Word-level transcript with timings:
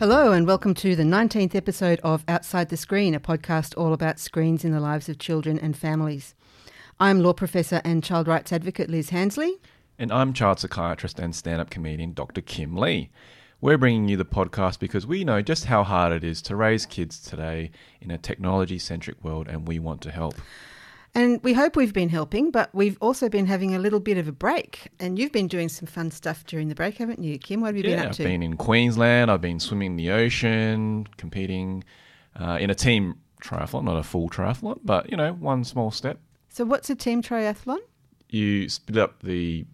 Hello, 0.00 0.32
and 0.32 0.46
welcome 0.46 0.72
to 0.76 0.96
the 0.96 1.02
19th 1.02 1.54
episode 1.54 2.00
of 2.02 2.24
Outside 2.26 2.70
the 2.70 2.76
Screen, 2.78 3.14
a 3.14 3.20
podcast 3.20 3.76
all 3.76 3.92
about 3.92 4.18
screens 4.18 4.64
in 4.64 4.72
the 4.72 4.80
lives 4.80 5.10
of 5.10 5.18
children 5.18 5.58
and 5.58 5.76
families. 5.76 6.34
I'm 6.98 7.20
law 7.20 7.34
professor 7.34 7.82
and 7.84 8.02
child 8.02 8.26
rights 8.26 8.50
advocate 8.50 8.88
Liz 8.88 9.10
Handsley. 9.10 9.58
And 9.98 10.10
I'm 10.10 10.32
child 10.32 10.58
psychiatrist 10.58 11.18
and 11.18 11.36
stand 11.36 11.60
up 11.60 11.68
comedian 11.68 12.14
Dr. 12.14 12.40
Kim 12.40 12.78
Lee. 12.78 13.10
We're 13.60 13.76
bringing 13.76 14.08
you 14.08 14.16
the 14.16 14.24
podcast 14.24 14.78
because 14.78 15.06
we 15.06 15.22
know 15.22 15.42
just 15.42 15.66
how 15.66 15.84
hard 15.84 16.14
it 16.14 16.24
is 16.24 16.40
to 16.44 16.56
raise 16.56 16.86
kids 16.86 17.20
today 17.20 17.70
in 18.00 18.10
a 18.10 18.16
technology 18.16 18.78
centric 18.78 19.22
world, 19.22 19.48
and 19.48 19.68
we 19.68 19.78
want 19.78 20.00
to 20.00 20.10
help. 20.10 20.36
And 21.14 21.42
we 21.42 21.54
hope 21.54 21.74
we've 21.76 21.92
been 21.92 22.08
helping, 22.08 22.50
but 22.52 22.72
we've 22.72 22.96
also 23.00 23.28
been 23.28 23.46
having 23.46 23.74
a 23.74 23.78
little 23.80 23.98
bit 24.00 24.16
of 24.16 24.28
a 24.28 24.32
break. 24.32 24.88
And 25.00 25.18
you've 25.18 25.32
been 25.32 25.48
doing 25.48 25.68
some 25.68 25.86
fun 25.86 26.10
stuff 26.12 26.44
during 26.46 26.68
the 26.68 26.74
break, 26.74 26.98
haven't 26.98 27.22
you, 27.22 27.36
Kim? 27.38 27.60
What 27.60 27.68
have 27.68 27.76
you 27.76 27.82
been 27.82 27.92
yeah, 27.98 28.02
up 28.04 28.10
I've 28.10 28.16
to? 28.16 28.22
been 28.24 28.42
in 28.42 28.56
Queensland. 28.56 29.30
I've 29.30 29.40
been 29.40 29.58
swimming 29.58 29.92
in 29.92 29.96
the 29.96 30.10
ocean, 30.12 31.08
competing 31.16 31.82
uh, 32.38 32.58
in 32.60 32.70
a 32.70 32.74
team 32.74 33.16
triathlon, 33.42 33.84
not 33.84 33.96
a 33.96 34.02
full 34.04 34.28
triathlon, 34.30 34.78
but 34.84 35.10
you 35.10 35.16
know, 35.16 35.32
one 35.32 35.64
small 35.64 35.90
step. 35.90 36.20
So, 36.48 36.64
what's 36.64 36.90
a 36.90 36.94
team 36.94 37.22
triathlon? 37.22 37.78
You 38.28 38.68
split 38.68 38.98
up 38.98 39.22
the 39.22 39.66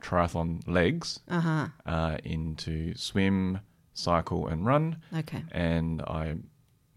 triathlon 0.00 0.62
legs 0.68 1.18
Uh 1.28 1.40
huh. 1.40 1.66
uh, 1.84 2.18
into 2.22 2.94
swim, 2.96 3.58
cycle, 3.94 4.46
and 4.46 4.64
run. 4.64 4.98
Okay. 5.16 5.42
and 5.50 6.02
I 6.02 6.36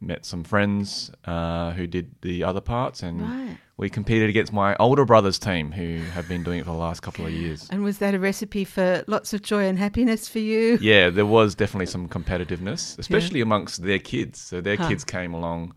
met 0.02 0.26
some 0.26 0.44
friends 0.44 1.12
uh, 1.26 1.72
who 1.72 1.88
did 1.88 2.16
the 2.22 2.44
other 2.44 2.62
parts, 2.62 3.04
and 3.04 3.22
Right. 3.22 3.58
we 3.78 3.90
competed 3.90 4.30
against 4.30 4.54
my 4.54 4.76
older 4.80 5.06
brother's 5.06 5.40
team, 5.40 5.72
who 5.72 6.10
have 6.10 6.28
been 6.28 6.44
doing 6.44 6.60
it 6.60 6.66
for 6.66 6.72
the 6.72 6.78
last 6.78 7.02
couple 7.02 7.26
of 7.26 7.34
years. 7.34 7.68
And 7.72 7.84
was 7.84 7.98
that 8.00 8.14
a 8.14 8.20
recipe 8.20 8.64
for 8.66 9.04
lots 9.08 9.34
of 9.34 9.42
joy 9.42 9.66
and 9.66 9.78
happiness 9.78 10.28
for 10.30 10.40
you? 10.40 10.78
Yeah, 10.82 11.10
there 11.10 11.26
was 11.26 11.56
definitely 11.56 11.88
some 11.88 12.08
competitiveness, 12.08 12.98
especially 12.98 13.42
amongst 13.42 13.84
their 13.84 14.00
kids. 14.00 14.40
So 14.40 14.62
their 14.62 14.78
Huh. 14.78 14.88
kids 14.88 15.04
came 15.04 15.34
along. 15.34 15.76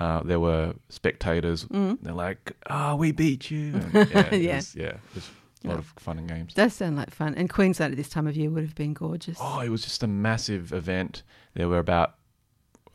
Uh, 0.00 0.22
there 0.24 0.40
were 0.40 0.74
spectators. 0.88 1.66
They're 1.70 2.12
like, 2.12 2.52
"Ah, 2.68 2.94
we 2.96 3.12
beat 3.12 3.50
you!" 3.50 3.74
And 3.76 3.94
yeah, 4.10 4.34
it 4.34 4.42
Yeah. 4.42 4.56
was, 4.56 4.74
yeah, 4.74 4.84
it 4.86 5.14
was 5.14 5.30
a 5.64 5.68
lot 5.68 5.78
of 5.78 5.86
fun 5.98 6.18
and 6.18 6.28
games. 6.28 6.52
Does 6.52 6.74
sound 6.74 6.96
like 6.96 7.10
fun. 7.14 7.34
And 7.36 7.48
Queensland 7.48 7.92
at 7.92 7.96
this 7.96 8.08
time 8.08 8.26
of 8.26 8.36
year 8.36 8.50
would 8.50 8.64
have 8.64 8.74
been 8.74 8.92
gorgeous. 8.92 9.38
Oh, 9.40 9.60
it 9.60 9.68
was 9.68 9.82
just 9.82 10.02
a 10.02 10.06
massive 10.08 10.72
event. 10.72 11.22
There 11.54 11.68
were 11.68 11.78
about, 11.78 12.16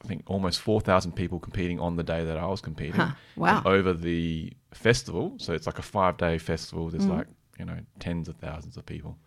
I 0.04 0.08
think, 0.08 0.24
almost 0.28 0.62
4,000 0.62 1.12
people 1.14 1.40
competing 1.40 1.80
on 1.80 1.96
the 1.98 2.04
day 2.04 2.24
that 2.24 2.38
I 2.38 2.46
was 2.46 2.62
competing. 2.62 2.96
Huh. 3.02 3.12
Wow. 3.36 3.58
And 3.58 3.68
over 3.68 3.94
the 3.94 4.54
festival, 4.74 5.34
so 5.38 5.54
it's 5.54 5.66
like 5.66 5.80
a 5.80 5.84
five 5.84 6.18
day 6.18 6.38
festival, 6.38 6.90
there's 6.90 7.06
Mm. 7.06 7.18
like, 7.18 7.28
you 7.58 7.66
know, 7.66 7.78
tens 8.00 8.30
of 8.30 8.36
thousands 8.38 8.78
of 8.78 8.86
people 8.86 9.18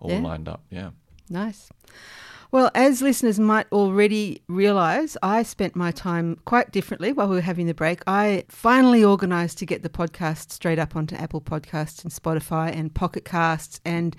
all 0.00 0.10
Yeah. 0.10 0.20
lined 0.20 0.48
up. 0.48 0.62
Yeah. 0.70 0.90
Nice. 1.28 1.70
Well, 2.52 2.70
as 2.74 3.00
listeners 3.00 3.40
might 3.40 3.66
already 3.72 4.42
realise, 4.46 5.16
I 5.22 5.42
spent 5.42 5.74
my 5.74 5.90
time 5.90 6.38
quite 6.44 6.70
differently 6.70 7.10
while 7.10 7.26
we 7.26 7.36
were 7.36 7.40
having 7.40 7.66
the 7.66 7.72
break. 7.72 8.02
I 8.06 8.44
finally 8.50 9.02
organised 9.02 9.56
to 9.60 9.64
get 9.64 9.82
the 9.82 9.88
podcast 9.88 10.52
straight 10.52 10.78
up 10.78 10.94
onto 10.94 11.14
Apple 11.14 11.40
Podcasts 11.40 12.04
and 12.04 12.12
Spotify 12.12 12.70
and 12.70 12.92
Pocket 12.92 13.24
Casts. 13.24 13.80
And 13.86 14.14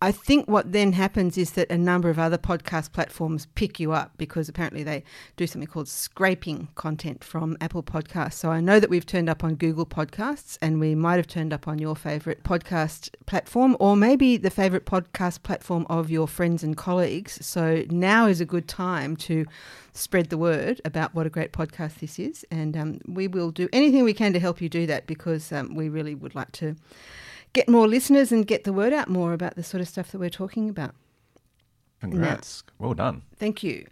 I 0.00 0.10
think 0.10 0.48
what 0.48 0.72
then 0.72 0.94
happens 0.94 1.36
is 1.36 1.50
that 1.52 1.70
a 1.70 1.76
number 1.76 2.08
of 2.08 2.18
other 2.18 2.38
podcast 2.38 2.92
platforms 2.92 3.46
pick 3.56 3.78
you 3.78 3.92
up 3.92 4.12
because 4.16 4.48
apparently 4.48 4.82
they 4.82 5.04
do 5.36 5.46
something 5.46 5.68
called 5.68 5.88
scraping 5.88 6.68
content 6.76 7.22
from 7.22 7.58
Apple 7.60 7.82
Podcasts. 7.82 8.34
So 8.34 8.50
I 8.50 8.62
know 8.62 8.80
that 8.80 8.88
we've 8.88 9.04
turned 9.04 9.28
up 9.28 9.44
on 9.44 9.54
Google 9.54 9.84
Podcasts 9.84 10.56
and 10.62 10.80
we 10.80 10.94
might 10.94 11.16
have 11.16 11.26
turned 11.26 11.52
up 11.52 11.68
on 11.68 11.78
your 11.78 11.94
favourite 11.94 12.42
podcast 12.42 13.10
platform 13.26 13.76
or 13.78 13.96
maybe 13.96 14.38
the 14.38 14.48
favourite 14.48 14.86
podcast 14.86 15.42
platform 15.42 15.84
of 15.90 16.08
your 16.08 16.26
friends 16.26 16.62
and 16.62 16.74
colleagues. 16.74 17.44
So 17.44 17.65
now 17.88 18.26
is 18.26 18.40
a 18.40 18.44
good 18.44 18.68
time 18.68 19.16
to 19.16 19.46
spread 19.92 20.30
the 20.30 20.38
word 20.38 20.80
about 20.84 21.14
what 21.14 21.26
a 21.26 21.30
great 21.30 21.52
podcast 21.52 22.00
this 22.00 22.18
is. 22.18 22.44
And 22.50 22.76
um, 22.76 23.00
we 23.06 23.28
will 23.28 23.50
do 23.50 23.68
anything 23.72 24.04
we 24.04 24.14
can 24.14 24.32
to 24.32 24.40
help 24.40 24.60
you 24.60 24.68
do 24.68 24.86
that 24.86 25.06
because 25.06 25.52
um, 25.52 25.74
we 25.74 25.88
really 25.88 26.14
would 26.14 26.34
like 26.34 26.52
to 26.52 26.76
get 27.52 27.68
more 27.68 27.88
listeners 27.88 28.32
and 28.32 28.46
get 28.46 28.64
the 28.64 28.72
word 28.72 28.92
out 28.92 29.08
more 29.08 29.32
about 29.32 29.56
the 29.56 29.62
sort 29.62 29.80
of 29.80 29.88
stuff 29.88 30.12
that 30.12 30.18
we're 30.18 30.30
talking 30.30 30.68
about. 30.68 30.94
Congrats. 32.00 32.62
Well 32.78 32.94
done. 32.94 33.22
Thank 33.36 33.62
you. 33.62 33.86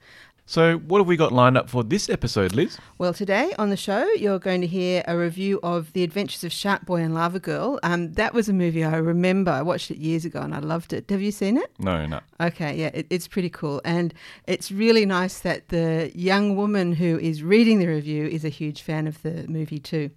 So, 0.47 0.77
what 0.77 0.99
have 0.99 1.06
we 1.06 1.16
got 1.16 1.32
lined 1.32 1.56
up 1.56 1.71
for 1.71 1.82
this 1.82 2.10
episode, 2.10 2.53
Liz? 2.53 2.77
Well, 2.99 3.15
today 3.15 3.55
on 3.59 3.71
the 3.71 3.78
show, 3.78 4.06
you're 4.12 4.38
going 4.38 4.60
to 4.60 4.66
hear 4.66 5.03
a 5.09 5.16
review 5.16 5.59
of 5.62 5.91
The 5.94 6.03
Adventures 6.05 6.44
of 6.44 6.53
Shark 6.53 6.84
Boy 6.84 6.97
and 6.97 7.15
Lava 7.15 7.41
Girl. 7.41 7.81
Um, 7.82 8.12
that 8.12 8.34
was 8.34 8.50
a 8.50 8.53
movie 8.53 8.84
I 8.84 8.97
remember. 8.97 9.50
I 9.50 9.62
watched 9.62 9.91
it 9.91 9.97
years 9.97 10.27
ago 10.27 10.43
and 10.43 10.54
I 10.54 10.59
loved 10.59 10.93
it. 10.93 11.09
Have 11.09 11.22
you 11.22 11.31
seen 11.31 11.56
it? 11.56 11.72
No, 11.78 12.04
no. 12.04 12.21
Okay, 12.43 12.77
yeah, 12.77 12.91
it, 12.93 13.06
it's 13.09 13.27
pretty 13.27 13.49
cool. 13.49 13.81
And 13.87 14.12
it's 14.47 14.71
really 14.71 15.06
nice 15.06 15.38
that 15.41 15.69
the 15.69 16.12
young 16.15 16.56
woman 16.56 16.93
who 16.93 17.19
is 17.19 17.43
reading 17.43 17.78
the 17.78 17.87
review 17.87 18.27
is 18.27 18.44
a 18.44 18.50
huge 18.50 18.83
fan 18.83 19.06
of 19.06 19.22
the 19.22 19.47
movie 19.49 19.78
too. 19.78 20.10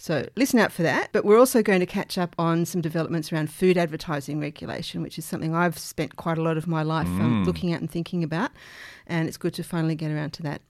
So 0.00 0.26
listen 0.34 0.58
out 0.58 0.72
for 0.72 0.82
that. 0.82 1.10
But 1.12 1.26
we're 1.26 1.38
also 1.38 1.62
going 1.62 1.80
to 1.80 1.86
catch 1.86 2.16
up 2.16 2.34
on 2.38 2.64
some 2.64 2.80
developments 2.80 3.30
around 3.30 3.50
food 3.50 3.76
advertising 3.76 4.40
regulation, 4.40 5.02
which 5.02 5.18
is 5.18 5.26
something 5.26 5.54
I've 5.54 5.78
spent 5.78 6.16
quite 6.16 6.38
a 6.38 6.42
lot 6.42 6.56
of 6.56 6.66
my 6.66 6.82
life 6.82 7.06
um, 7.06 7.44
looking 7.44 7.70
at 7.74 7.82
and 7.82 7.90
thinking 7.90 8.24
about. 8.24 8.50
And 9.06 9.28
it's 9.28 9.36
good 9.36 9.52
to 9.54 9.62
finally 9.62 9.94
get 9.94 10.10
around 10.10 10.32
to 10.34 10.42
that. 10.44 10.62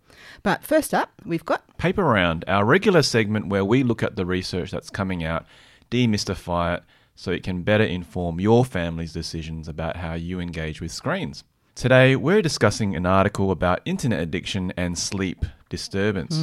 But 0.42 0.64
first 0.64 0.92
up, 0.92 1.12
we've 1.24 1.44
got 1.44 1.78
Paper 1.78 2.02
Round, 2.02 2.44
our 2.48 2.64
regular 2.64 3.02
segment 3.02 3.46
where 3.46 3.64
we 3.64 3.84
look 3.84 4.02
at 4.02 4.16
the 4.16 4.26
research 4.26 4.72
that's 4.72 4.90
coming 4.90 5.22
out, 5.22 5.46
demystify 5.92 6.78
it, 6.78 6.82
so 7.14 7.30
it 7.30 7.44
can 7.44 7.62
better 7.62 7.84
inform 7.84 8.40
your 8.40 8.64
family's 8.64 9.12
decisions 9.12 9.68
about 9.68 9.96
how 9.96 10.14
you 10.14 10.40
engage 10.40 10.80
with 10.80 10.90
screens. 10.90 11.44
Today, 11.76 12.16
we're 12.16 12.42
discussing 12.42 12.96
an 12.96 13.06
article 13.06 13.52
about 13.52 13.80
internet 13.84 14.18
addiction 14.20 14.72
and 14.76 14.98
sleep 14.98 15.46
disturbance. 15.68 16.34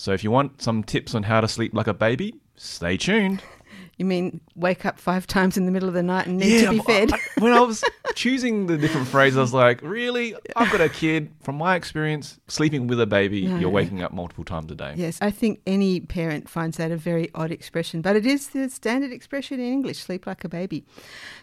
So, 0.00 0.12
if 0.12 0.24
you 0.24 0.30
want 0.30 0.62
some 0.62 0.82
tips 0.82 1.14
on 1.14 1.24
how 1.24 1.42
to 1.42 1.46
sleep 1.46 1.74
like 1.74 1.86
a 1.86 1.92
baby, 1.92 2.34
stay 2.56 2.96
tuned. 2.96 3.42
You 3.96 4.06
mean 4.06 4.40
wake 4.54 4.86
up 4.86 4.98
five 4.98 5.26
times 5.26 5.58
in 5.58 5.66
the 5.66 5.70
middle 5.70 5.86
of 5.86 5.94
the 5.94 6.02
night 6.02 6.26
and 6.26 6.38
need 6.38 6.64
to 6.64 6.70
be 6.70 6.78
fed? 6.78 7.12
I- 7.12 7.18
when 7.38 7.52
I 7.52 7.60
was 7.60 7.84
choosing 8.14 8.66
the 8.66 8.78
different 8.78 9.06
phrases, 9.06 9.36
I 9.36 9.42
was 9.42 9.52
like, 9.52 9.82
really? 9.82 10.34
I've 10.56 10.72
got 10.72 10.80
a 10.80 10.88
kid. 10.88 11.30
From 11.42 11.56
my 11.58 11.74
experience, 11.76 12.40
sleeping 12.48 12.86
with 12.86 12.98
a 12.98 13.06
baby, 13.06 13.46
No. 13.46 13.58
you're 13.58 13.68
waking 13.68 14.02
up 14.02 14.10
multiple 14.14 14.42
times 14.42 14.72
a 14.72 14.74
day. 14.74 14.94
yes, 14.96 15.18
I 15.20 15.30
think 15.30 15.60
any 15.66 16.00
parent 16.00 16.48
finds 16.48 16.78
that 16.78 16.90
a 16.90 16.96
very 16.96 17.28
odd 17.34 17.50
expression, 17.50 18.00
but 18.00 18.16
it 18.16 18.24
is 18.24 18.48
the 18.48 18.70
standard 18.70 19.12
expression 19.12 19.60
in 19.60 19.70
English 19.70 19.98
sleep 19.98 20.26
like 20.26 20.44
a 20.44 20.48
baby. 20.48 20.86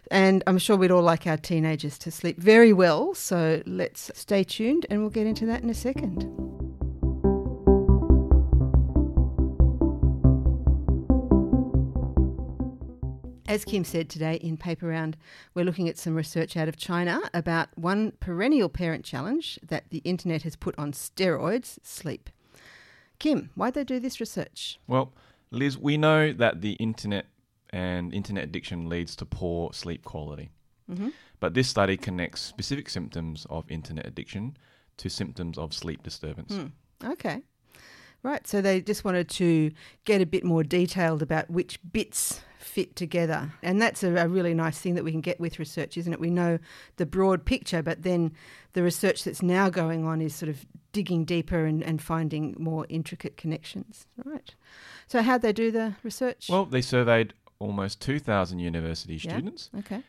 And 0.09 0.44
I'm 0.47 0.57
sure 0.57 0.75
we'd 0.78 0.90
all 0.90 1.03
like 1.03 1.28
our 1.28 1.38
teenagers 1.38 2.00
to 2.00 2.12
sleep 2.12 2.40
very 2.40 2.73
well. 2.73 3.13
So 3.13 3.62
let's 3.67 4.09
stay 4.16 4.44
tuned 4.44 4.88
and 4.90 5.01
we'll 5.01 5.12
get 5.12 5.28
into 5.28 5.46
that 5.46 5.62
in 5.62 5.69
a 5.69 5.75
second. 5.75 6.66
As 13.47 13.63
Kim 13.63 13.85
said 13.85 14.09
today 14.09 14.35
in 14.35 14.58
Paper 14.58 14.88
Round, 14.88 15.16
we're 15.53 15.63
looking 15.63 15.88
at 15.88 15.97
some 15.97 16.16
research 16.16 16.58
out 16.58 16.68
of 16.68 16.75
China 16.75 17.22
about 17.34 17.69
one 17.78 18.12
perennial 18.19 18.68
parent 18.68 19.06
challenge 19.06 19.58
that 19.66 19.85
the 19.90 20.00
internet 20.00 20.44
has 20.44 20.58
put 20.58 20.78
on 20.78 20.91
steroids 20.91 21.78
sleep. 21.81 22.30
Kim, 23.19 23.50
why'd 23.56 23.74
they 23.74 23.85
do 23.85 24.00
this 24.00 24.19
research? 24.19 24.80
Well, 24.85 25.13
Liz, 25.50 25.78
we 25.78 25.96
know 25.97 26.34
that 26.34 26.59
the 26.62 26.74
internet 26.74 27.28
and 27.69 28.13
internet 28.13 28.44
addiction 28.44 28.90
leads 28.90 29.16
to 29.16 29.25
poor 29.25 29.72
sleep 29.72 30.03
quality. 30.03 30.50
Mhm. 30.90 31.14
But 31.40 31.53
this 31.53 31.69
study 31.69 31.96
connects 31.96 32.41
specific 32.41 32.90
symptoms 32.90 33.46
of 33.50 33.69
internet 33.72 34.06
addiction 34.06 34.58
to 34.97 35.09
symptoms 35.09 35.58
of 35.58 35.74
sleep 35.74 36.03
disturbance. 36.03 36.53
Hmm. 36.53 36.68
Okay. 37.12 37.44
Right, 38.23 38.45
so 38.47 38.61
they 38.61 38.81
just 38.81 39.05
wanted 39.05 39.29
to 39.29 39.72
get 40.03 40.22
a 40.22 40.25
bit 40.25 40.44
more 40.44 40.63
detailed 40.63 41.22
about 41.22 41.50
which 41.50 41.79
bits 41.94 42.41
fit 42.57 42.95
together. 42.95 43.53
And 43.64 43.81
that's 43.81 44.03
a, 44.03 44.14
a 44.16 44.28
really 44.28 44.53
nice 44.53 44.79
thing 44.79 44.96
that 44.96 45.03
we 45.03 45.11
can 45.11 45.22
get 45.22 45.40
with 45.40 45.59
research, 45.59 45.97
isn't 45.97 46.11
it? 46.11 46.19
We 46.19 46.29
know 46.29 46.59
the 46.97 47.05
broad 47.05 47.46
picture, 47.46 47.81
but 47.81 48.03
then 48.03 48.34
the 48.73 48.84
research 48.84 49.23
that's 49.23 49.41
now 49.41 49.69
going 49.69 50.05
on 50.05 50.22
is 50.22 50.35
sort 50.35 50.49
of 50.49 50.66
digging 50.91 51.23
deeper 51.25 51.66
and, 51.66 51.81
and 51.84 52.02
finding 52.02 52.55
more 52.59 52.85
intricate 52.90 53.37
connections. 53.37 54.08
Right. 54.25 54.53
So, 55.08 55.22
how'd 55.22 55.41
they 55.43 55.53
do 55.53 55.72
the 55.72 55.96
research? 56.03 56.47
Well, 56.49 56.66
they 56.66 56.81
surveyed 56.81 57.34
almost 57.59 58.02
2,000 58.02 58.59
university 58.59 59.14
Yeah. 59.16 59.31
students 59.31 59.69
okay. 59.79 60.03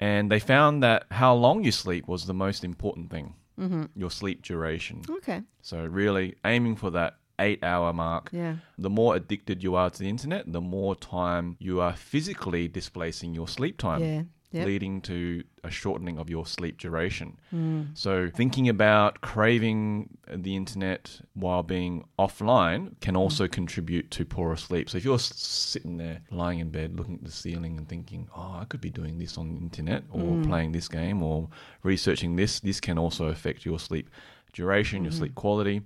and 0.00 0.30
they 0.30 0.40
found 0.40 0.82
that 0.82 1.04
how 1.10 1.34
long 1.34 1.62
you 1.64 1.70
sleep 1.72 2.08
was 2.08 2.26
the 2.26 2.34
most 2.34 2.64
important 2.64 3.10
thing, 3.10 3.34
Mm-hmm. 3.60 3.84
your 3.94 4.10
sleep 4.10 4.42
duration. 4.42 5.02
Okay. 5.08 5.42
So, 5.62 5.84
really 5.84 6.36
aiming 6.44 6.76
for 6.76 6.90
that 6.90 7.18
eight 7.38 7.62
hour 7.62 7.92
mark. 7.92 8.30
Yeah. 8.32 8.56
The 8.78 8.90
more 8.90 9.16
addicted 9.16 9.62
you 9.62 9.74
are 9.74 9.90
to 9.90 9.98
the 9.98 10.08
internet, 10.08 10.50
the 10.52 10.60
more 10.60 10.94
time 10.94 11.56
you 11.58 11.80
are 11.80 11.94
physically 11.94 12.68
displacing 12.68 13.34
your 13.34 13.48
sleep 13.48 13.78
time. 13.78 14.02
Yeah. 14.02 14.22
Yep. 14.54 14.66
leading 14.66 15.00
to 15.00 15.42
a 15.64 15.70
shortening 15.70 16.16
of 16.16 16.30
your 16.30 16.46
sleep 16.46 16.78
duration. 16.78 17.36
Mm. 17.52 17.88
So, 17.94 18.30
thinking 18.32 18.68
about 18.68 19.20
craving 19.20 20.16
the 20.32 20.54
internet 20.54 21.20
while 21.34 21.64
being 21.64 22.04
offline 22.20 22.92
can 23.00 23.16
also 23.16 23.46
hmm. 23.46 23.50
contribute 23.50 24.12
to 24.12 24.24
poorer 24.24 24.54
sleep. 24.54 24.88
So, 24.88 24.96
if 24.96 25.04
you're 25.04 25.18
sitting 25.18 25.96
there 25.96 26.20
lying 26.30 26.60
in 26.60 26.70
bed 26.70 26.94
looking 26.94 27.14
at 27.16 27.24
the 27.24 27.32
ceiling 27.32 27.78
and 27.78 27.88
thinking, 27.88 28.28
oh, 28.36 28.58
I 28.60 28.64
could 28.66 28.80
be 28.80 28.90
doing 28.90 29.18
this 29.18 29.36
on 29.38 29.48
the 29.48 29.56
internet 29.56 30.04
or 30.12 30.20
hmm. 30.20 30.44
playing 30.44 30.70
this 30.70 30.86
game 30.86 31.24
or 31.24 31.48
researching 31.82 32.36
this, 32.36 32.60
this 32.60 32.78
can 32.78 32.96
also 32.96 33.26
affect 33.26 33.66
your 33.66 33.80
sleep 33.80 34.08
duration, 34.52 35.02
your 35.02 35.12
hmm. 35.12 35.18
sleep 35.18 35.34
quality. 35.34 35.82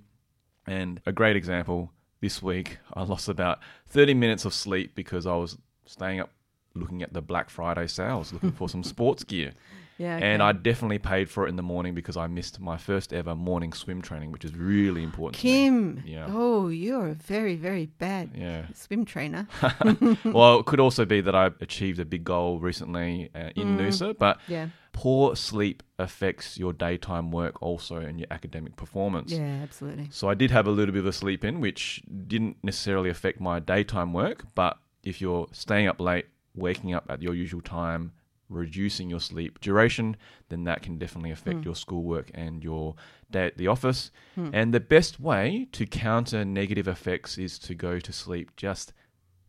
And 0.69 1.01
a 1.07 1.11
great 1.11 1.35
example 1.35 1.91
this 2.21 2.43
week, 2.43 2.77
I 2.93 3.01
lost 3.01 3.27
about 3.27 3.57
30 3.87 4.13
minutes 4.13 4.45
of 4.45 4.53
sleep 4.53 4.93
because 4.93 5.25
I 5.25 5.35
was 5.35 5.57
staying 5.87 6.19
up 6.19 6.29
looking 6.75 7.01
at 7.01 7.11
the 7.11 7.23
Black 7.23 7.49
Friday 7.49 7.87
sales, 7.87 8.31
looking 8.31 8.51
for 8.51 8.69
some 8.69 8.83
sports 8.83 9.23
gear. 9.23 9.53
Yeah. 9.99 10.17
And. 10.17 10.41
I 10.41 10.53
definitely 10.53 10.97
paid 10.99 11.29
for 11.29 11.45
it 11.45 11.49
in 11.49 11.55
the 11.57 11.61
morning 11.63 11.93
because 11.93 12.17
I 12.17 12.25
missed 12.27 12.59
my 12.59 12.77
first 12.77 13.13
ever 13.13 13.35
morning 13.35 13.73
swim 13.73 14.01
training, 14.01 14.31
which 14.31 14.45
is 14.45 14.55
really 14.55 15.03
important. 15.03 15.35
Kim. 15.39 16.01
Yeah. 16.05 16.25
Oh, 16.29 16.69
you're 16.69 17.09
a 17.09 17.13
very, 17.13 17.55
very 17.55 17.85
bad 17.85 18.31
Yeah. 18.35 18.63
swim 18.73 19.05
trainer. 19.05 19.47
well, 20.25 20.59
it 20.59 20.65
could 20.65 20.79
also 20.79 21.05
be 21.05 21.21
that 21.21 21.35
I 21.35 21.51
achieved 21.61 21.99
a 21.99 22.05
big 22.05 22.23
goal 22.23 22.59
recently 22.59 23.29
uh, 23.35 23.49
in 23.55 23.77
Mm. 23.77 23.79
Noosa, 23.79 24.17
but 24.17 24.39
Yeah. 24.47 24.69
poor 24.93 25.35
sleep 25.35 25.83
affects 25.99 26.57
your 26.57 26.71
daytime 26.73 27.29
work 27.31 27.61
also 27.61 27.97
and 27.97 28.19
your 28.19 28.27
academic 28.31 28.75
performance. 28.77 29.31
Yeah, 29.31 29.59
absolutely. 29.63 30.07
So 30.11 30.29
I 30.29 30.33
did 30.33 30.49
have 30.51 30.65
a 30.65 30.71
little 30.71 30.93
bit 30.93 30.99
of 30.99 31.07
a 31.07 31.13
sleep 31.13 31.43
in, 31.43 31.59
which 31.59 32.01
didn't 32.27 32.57
necessarily 32.63 33.09
affect 33.09 33.39
my 33.41 33.59
daytime 33.59 34.13
work. 34.13 34.45
But 34.55 34.77
if 35.03 35.19
you're 35.21 35.47
staying 35.51 35.87
up 35.87 35.99
late, 35.99 36.25
waking 36.55 36.93
up 36.93 37.05
at 37.09 37.21
your 37.21 37.33
usual 37.35 37.61
time, 37.61 38.13
reducing 38.49 39.09
your 39.09 39.19
sleep 39.19 39.59
duration, 39.61 40.17
then 40.49 40.63
that 40.65 40.81
can 40.81 40.97
definitely 40.97 41.31
affect 41.31 41.63
your 41.63 41.75
schoolwork 41.75 42.31
and 42.33 42.63
your 42.63 42.95
day 43.29 43.45
at 43.45 43.57
the 43.57 43.67
office. 43.67 44.11
And 44.35 44.73
the 44.73 44.79
best 44.79 45.19
way 45.19 45.67
to 45.73 45.85
counter 45.85 46.43
negative 46.43 46.87
effects 46.87 47.37
is 47.37 47.59
to 47.59 47.75
go 47.75 47.99
to 47.99 48.11
sleep 48.11 48.55
just 48.55 48.93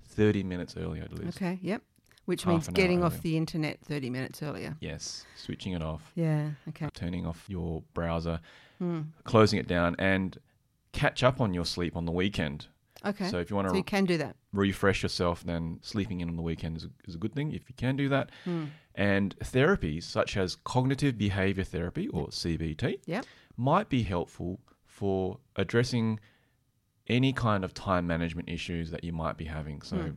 30 0.05 0.43
minutes 0.43 0.77
earlier, 0.77 1.07
Liz. 1.11 1.37
Okay, 1.37 1.59
yep. 1.63 1.83
Which 2.27 2.43
Half 2.45 2.53
means 2.53 2.69
getting 2.69 3.03
off 3.03 3.13
earlier. 3.15 3.23
the 3.23 3.37
internet 3.39 3.81
30 3.81 4.11
minutes 4.11 4.43
earlier. 4.43 4.77
Yes, 4.81 5.25
switching 5.37 5.73
it 5.73 5.83
off. 5.83 6.13
Yeah, 6.15 6.51
okay. 6.69 6.89
turning 6.95 7.27
off 7.27 7.45
your 7.49 7.83
browser, 7.95 8.41
Hmm. 8.79 9.01
closing 9.25 9.59
it 9.59 9.67
down, 9.67 9.97
and 9.99 10.39
catch 10.93 11.23
up 11.23 11.41
on 11.41 11.55
your 11.55 11.65
sleep 11.65 11.97
on 11.97 12.05
the 12.05 12.13
weekend. 12.13 12.67
Okay. 13.05 13.29
So 13.31 13.39
if 13.39 13.49
you 13.51 13.57
want 13.57 13.69
So 13.69 13.73
to 13.73 13.79
you 13.79 13.85
can 13.85 14.05
do 14.05 14.19
that. 14.19 14.37
refresh 14.53 15.03
yourself, 15.03 15.43
then 15.43 15.79
sleeping 15.83 16.21
in 16.21 16.29
on 16.29 16.37
the 16.37 16.43
weekend 16.43 16.77
is 16.77 16.85
a, 16.85 16.91
is 17.07 17.15
a 17.15 17.19
good 17.19 17.33
thing 17.35 17.53
if 17.53 17.69
you 17.69 17.75
can 17.77 17.97
do 17.97 18.09
that. 18.11 18.31
Hmm. 18.45 18.67
And 19.01 19.35
therapies 19.39 20.03
such 20.05 20.37
as 20.37 20.57
cognitive 20.57 21.17
behavior 21.17 21.65
therapy 21.65 22.07
or 22.09 22.29
CBT 22.29 22.99
Yep. 23.07 23.25
might 23.57 23.89
be 23.89 24.03
helpful 24.03 24.61
for 24.85 25.39
addressing 25.57 26.21
any 27.07 27.33
kind 27.33 27.65
of 27.65 27.73
time 27.73 28.07
management 28.07 28.49
issues 28.51 28.91
that 28.91 29.03
you 29.03 29.13
might 29.13 29.37
be 29.39 29.47
having. 29.47 29.81
So 29.83 29.97
Hmm. 29.97 30.11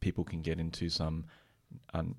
people 0.00 0.22
can 0.24 0.42
get 0.42 0.60
into 0.60 0.88
some 0.88 1.24
un- 1.92 2.14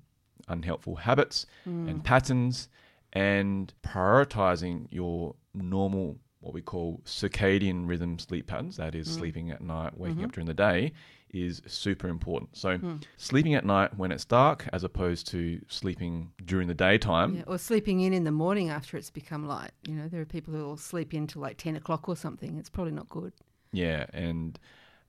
unhelpful 0.48 0.96
habits 0.96 1.46
Hmm. 1.64 1.88
and 1.88 2.04
patterns 2.04 2.68
and 3.12 3.72
prioritizing 3.82 4.86
your 4.90 5.34
normal 5.54 6.18
what 6.40 6.52
we 6.54 6.60
call 6.62 7.00
circadian 7.04 7.88
rhythm 7.88 8.18
sleep 8.18 8.46
patterns 8.46 8.76
that 8.76 8.94
is 8.94 9.08
is 9.08 9.14
sleeping 9.14 9.50
at 9.50 9.60
night 9.62 9.96
waking 9.98 10.16
Mm-hmm. 10.16 10.24
up 10.26 10.32
during 10.32 10.46
the 10.46 10.54
day 10.54 10.92
is 11.42 11.60
super 11.66 12.08
important 12.08 12.56
so 12.56 12.78
Hmm. 12.78 12.96
sleeping 13.16 13.54
at 13.54 13.64
night 13.64 13.96
when 13.98 14.12
it's 14.12 14.24
dark 14.24 14.68
as 14.72 14.84
opposed 14.84 15.26
to 15.28 15.60
sleeping 15.68 16.32
during 16.44 16.68
the 16.68 16.74
daytime 16.74 17.36
Yeah, 17.36 17.42
or 17.46 17.58
sleeping 17.58 18.00
in 18.00 18.12
in 18.12 18.24
the 18.24 18.30
morning 18.32 18.70
after 18.70 18.96
it's 18.96 19.10
become 19.10 19.46
light. 19.46 19.72
You 19.86 19.94
know, 19.94 20.08
there 20.08 20.20
are 20.20 20.26
people 20.26 20.54
who 20.54 20.64
will 20.64 20.76
sleep 20.76 21.12
in 21.14 21.26
till 21.26 21.42
like 21.42 21.56
10 21.56 21.76
o'clock 21.76 22.08
or 22.08 22.16
something. 22.16 22.56
It's 22.58 22.68
probably 22.70 22.92
not 22.92 23.08
good. 23.08 23.32
Yeah, 23.72 24.06
and 24.12 24.58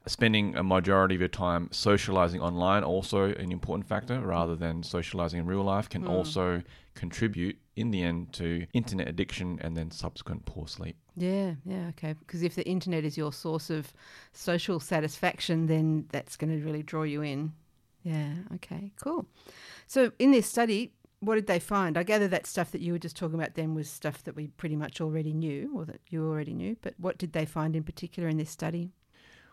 spending 0.07 0.55
a 0.55 0.63
majority 0.63 1.15
of 1.15 1.21
your 1.21 1.27
time 1.27 1.69
socializing 1.71 2.41
online 2.41 2.83
also 2.83 3.25
an 3.33 3.51
important 3.51 3.87
factor 3.87 4.19
rather 4.19 4.55
than 4.55 4.83
socializing 4.83 5.39
in 5.39 5.45
real 5.45 5.63
life 5.63 5.89
can 5.89 6.03
hmm. 6.03 6.09
also 6.09 6.63
contribute 6.95 7.57
in 7.75 7.91
the 7.91 8.01
end 8.01 8.33
to 8.33 8.65
internet 8.73 9.07
addiction 9.07 9.59
and 9.61 9.77
then 9.77 9.91
subsequent 9.91 10.45
poor 10.45 10.67
sleep. 10.67 10.97
Yeah, 11.15 11.53
yeah, 11.63 11.87
okay. 11.89 12.13
Because 12.13 12.41
if 12.41 12.55
the 12.55 12.67
internet 12.67 13.05
is 13.05 13.17
your 13.17 13.31
source 13.31 13.69
of 13.69 13.93
social 14.33 14.79
satisfaction, 14.79 15.67
then 15.67 16.05
that's 16.11 16.35
going 16.37 16.57
to 16.57 16.65
really 16.65 16.83
draw 16.83 17.03
you 17.03 17.21
in. 17.21 17.53
Yeah, 18.03 18.33
okay, 18.55 18.91
cool. 18.99 19.27
So 19.85 20.11
in 20.17 20.31
this 20.31 20.47
study, 20.47 20.93
what 21.19 21.35
did 21.35 21.47
they 21.47 21.59
find? 21.59 21.97
I 21.97 22.03
gather 22.03 22.27
that 22.27 22.45
stuff 22.45 22.71
that 22.71 22.81
you 22.81 22.93
were 22.93 22.99
just 22.99 23.15
talking 23.15 23.35
about 23.35 23.55
then 23.55 23.73
was 23.73 23.89
stuff 23.89 24.23
that 24.23 24.35
we 24.35 24.47
pretty 24.47 24.75
much 24.75 25.01
already 25.01 25.33
knew 25.33 25.71
or 25.75 25.85
that 25.85 26.01
you 26.09 26.27
already 26.27 26.53
knew. 26.53 26.77
But 26.81 26.93
what 26.97 27.17
did 27.17 27.33
they 27.33 27.45
find 27.45 27.75
in 27.75 27.83
particular 27.83 28.29
in 28.29 28.37
this 28.37 28.49
study? 28.49 28.91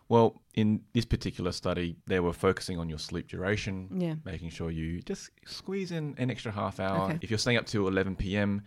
Well, 0.09 0.43
in 0.55 0.83
this 0.93 1.05
particular 1.07 1.51
study, 1.53 1.97
they 2.07 2.21
were 2.21 2.33
focusing 2.35 2.79
on 2.79 2.89
your 2.89 2.99
sleep 2.99 3.27
duration, 3.29 3.89
Yeah. 3.97 4.17
making 4.25 4.51
sure 4.51 4.71
you 4.71 5.01
just 5.03 5.31
squeeze 5.47 5.91
in 5.93 6.15
an 6.19 6.31
extra 6.31 6.53
half 6.53 6.79
hour. 6.79 7.05
Okay. 7.11 7.19
If 7.23 7.31
you're 7.31 7.39
staying 7.39 7.57
up 7.57 7.67
till 7.67 7.89
11 7.89 8.17
p.m., 8.17 8.63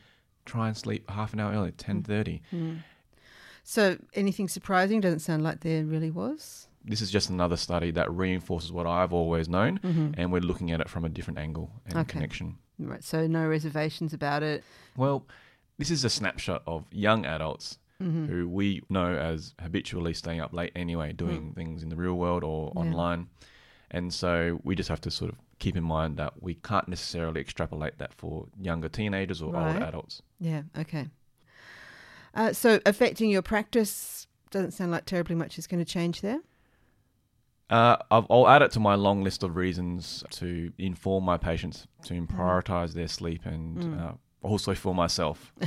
try 0.45 0.67
and 0.67 0.75
sleep 0.75 1.09
half 1.09 1.33
an 1.33 1.39
hour 1.39 1.53
early, 1.53 1.71
10:30. 1.73 2.41
So 3.63 3.97
anything 4.13 4.47
surprising? 4.47 5.01
Doesn't 5.01 5.19
sound 5.19 5.43
like 5.43 5.59
there 5.59 5.83
really 5.83 6.09
was. 6.11 6.67
This 6.85 7.01
is 7.01 7.11
just 7.11 7.29
another 7.29 7.57
study 7.57 7.91
that 7.91 8.09
reinforces 8.11 8.71
what 8.71 8.87
I've 8.87 9.11
always 9.11 9.49
known, 9.49 9.79
and 10.17 10.31
we're 10.31 10.39
looking 10.41 10.71
at 10.71 10.79
it 10.79 10.89
from 10.89 11.03
a 11.05 11.09
different 11.09 11.37
angle 11.39 11.71
and 11.85 11.93
Mm-hmm. 11.93 11.99
Okay. 12.01 12.11
connection. 12.11 12.57
Right, 12.79 13.03
so 13.03 13.27
no 13.27 13.45
reservations 13.47 14.13
about 14.13 14.43
it. 14.43 14.63
Well, 14.95 15.25
this 15.77 15.89
is 15.91 16.03
a 16.05 16.09
snapshot 16.09 16.63
of 16.65 16.85
young 16.91 17.25
adults 17.25 17.77
Mm-hmm. 18.01 18.25
who 18.27 18.47
we 18.47 18.83
know 18.89 19.15
as 19.15 19.55
habitually 19.59 20.13
staying 20.13 20.39
up 20.39 20.53
late 20.53 20.71
anyway, 20.75 21.13
doing 21.13 21.53
things 21.53 21.81
in 21.81 21.89
the 21.89 21.95
real 21.95 22.13
world 22.13 22.43
or 22.43 22.71
Mm. 22.71 22.75
Yeah. 22.75 22.81
online. 22.91 23.27
And 23.89 24.13
so 24.13 24.59
we 24.63 24.75
just 24.75 24.89
have 24.89 25.01
to 25.01 25.09
sort 25.11 25.31
of 25.31 25.37
keep 25.59 25.75
in 25.75 25.83
mind 25.83 26.17
that 26.17 26.33
we 26.43 26.53
can't 26.55 26.87
necessarily 26.87 27.41
extrapolate 27.41 27.97
that 27.97 28.13
for 28.13 28.45
younger 28.61 28.87
teenagers 28.89 29.41
or 29.41 29.51
Right. 29.53 29.75
older 29.77 29.83
adults. 29.85 30.21
Yeah, 30.39 30.63
okay. 30.77 31.09
Uh, 32.35 32.53
so 32.53 32.79
affecting 32.85 33.31
your 33.31 33.41
practice 33.41 34.27
doesn't 34.51 34.71
sound 34.73 34.91
like 34.91 35.05
terribly 35.05 35.33
much 35.35 35.57
is 35.57 35.65
going 35.65 35.83
to 35.83 35.91
change 35.91 36.21
there. 36.21 36.41
Uh, 37.69 37.97
I've, 38.11 38.27
I'll 38.29 38.47
add 38.47 38.61
it 38.61 38.71
to 38.71 38.79
my 38.79 38.95
long 38.95 39.23
list 39.23 39.41
of 39.43 39.55
reasons 39.55 40.23
to 40.31 40.71
inform 40.77 41.23
my 41.25 41.37
patients 41.37 41.87
to 42.05 42.13
Mm. 42.13 42.27
prioritize 42.27 42.93
their 42.93 43.07
sleep 43.07 43.45
and 43.45 43.99
uh, 43.99 44.11
also 44.43 44.75
for 44.75 44.93
myself. 44.93 45.51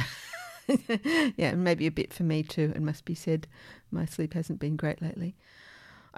yeah, 1.37 1.49
and 1.51 1.65
maybe 1.65 1.87
a 1.87 1.91
bit 1.91 2.13
for 2.13 2.23
me 2.23 2.43
too. 2.43 2.73
It 2.75 2.83
must 2.83 3.05
be 3.05 3.15
said, 3.15 3.47
my 3.91 4.05
sleep 4.05 4.35
hasn't 4.35 4.61
been 4.61 4.77
great 4.77 5.03
lately. 5.03 5.37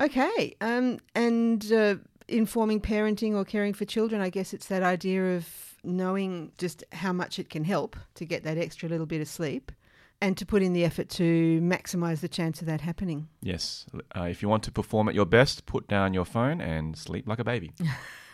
Okay, 0.00 0.56
um, 0.60 0.98
and 1.14 1.70
uh, 1.72 1.96
informing 2.28 2.80
parenting 2.80 3.34
or 3.34 3.44
caring 3.44 3.74
for 3.74 3.84
children, 3.84 4.20
I 4.20 4.30
guess 4.30 4.54
it's 4.54 4.66
that 4.66 4.82
idea 4.82 5.36
of 5.36 5.48
knowing 5.84 6.52
just 6.58 6.84
how 6.92 7.12
much 7.12 7.38
it 7.38 7.50
can 7.50 7.64
help 7.64 7.96
to 8.14 8.24
get 8.24 8.44
that 8.44 8.56
extra 8.56 8.88
little 8.88 9.06
bit 9.06 9.20
of 9.20 9.28
sleep, 9.28 9.72
and 10.20 10.36
to 10.38 10.46
put 10.46 10.62
in 10.62 10.72
the 10.72 10.84
effort 10.84 11.08
to 11.10 11.60
maximise 11.60 12.20
the 12.20 12.28
chance 12.28 12.60
of 12.60 12.66
that 12.68 12.80
happening. 12.80 13.28
Yes, 13.42 13.86
uh, 14.16 14.22
if 14.22 14.40
you 14.40 14.48
want 14.48 14.62
to 14.64 14.72
perform 14.72 15.08
at 15.08 15.14
your 15.14 15.26
best, 15.26 15.66
put 15.66 15.88
down 15.88 16.14
your 16.14 16.24
phone 16.24 16.60
and 16.60 16.96
sleep 16.96 17.26
like 17.26 17.38
a 17.38 17.44
baby. 17.44 17.72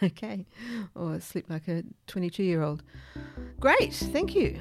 Okay, 0.00 0.46
or 0.94 1.18
sleep 1.18 1.46
like 1.48 1.66
a 1.66 1.82
twenty-two-year-old. 2.06 2.84
Great, 3.58 3.92
thank 3.94 4.32
you. 4.32 4.60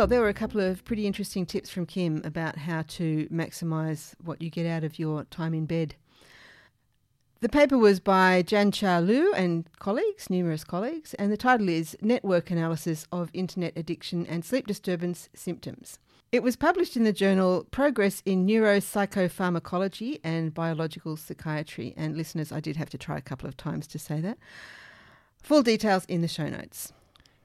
Well, 0.00 0.06
there 0.06 0.22
were 0.22 0.30
a 0.30 0.32
couple 0.32 0.62
of 0.62 0.82
pretty 0.86 1.06
interesting 1.06 1.44
tips 1.44 1.68
from 1.68 1.84
Kim 1.84 2.22
about 2.24 2.56
how 2.56 2.84
to 2.88 3.28
maximise 3.30 4.14
what 4.24 4.40
you 4.40 4.48
get 4.48 4.64
out 4.64 4.82
of 4.82 4.98
your 4.98 5.24
time 5.24 5.52
in 5.52 5.66
bed. 5.66 5.94
The 7.40 7.50
paper 7.50 7.76
was 7.76 8.00
by 8.00 8.42
Jian-Xia 8.42 9.06
Lu 9.06 9.34
and 9.34 9.68
colleagues, 9.78 10.30
numerous 10.30 10.64
colleagues, 10.64 11.12
and 11.12 11.30
the 11.30 11.36
title 11.36 11.68
is 11.68 11.98
Network 12.00 12.50
Analysis 12.50 13.06
of 13.12 13.28
Internet 13.34 13.74
Addiction 13.76 14.24
and 14.24 14.42
Sleep 14.42 14.66
Disturbance 14.66 15.28
Symptoms. 15.34 15.98
It 16.32 16.42
was 16.42 16.56
published 16.56 16.96
in 16.96 17.04
the 17.04 17.12
journal 17.12 17.66
Progress 17.70 18.22
in 18.24 18.46
Neuropsychopharmacology 18.46 20.18
and 20.24 20.54
Biological 20.54 21.18
Psychiatry. 21.18 21.92
And 21.94 22.16
listeners, 22.16 22.50
I 22.50 22.60
did 22.60 22.76
have 22.76 22.88
to 22.88 22.96
try 22.96 23.18
a 23.18 23.20
couple 23.20 23.50
of 23.50 23.58
times 23.58 23.86
to 23.88 23.98
say 23.98 24.22
that. 24.22 24.38
Full 25.42 25.62
details 25.62 26.06
in 26.06 26.22
the 26.22 26.26
show 26.26 26.48
notes. 26.48 26.94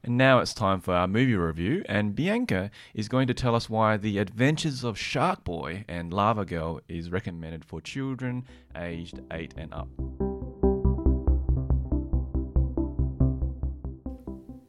And 0.05 0.19
now 0.19 0.37
it's 0.37 0.53
time 0.53 0.81
for 0.81 0.93
our 0.93 1.07
movie 1.07 1.35
review, 1.35 1.83
and 1.89 2.13
Bianca 2.13 2.69
is 2.93 3.07
going 3.07 3.25
to 3.25 3.33
tell 3.33 3.55
us 3.55 3.71
why 3.71 3.97
The 3.97 4.19
Adventures 4.19 4.83
of 4.83 4.99
Shark 4.99 5.43
Boy 5.43 5.83
and 5.87 6.13
Lava 6.13 6.45
Girl 6.45 6.79
is 6.87 7.09
recommended 7.09 7.65
for 7.65 7.81
children 7.81 8.45
aged 8.75 9.19
8 9.31 9.55
and 9.57 9.73
up. 9.73 9.87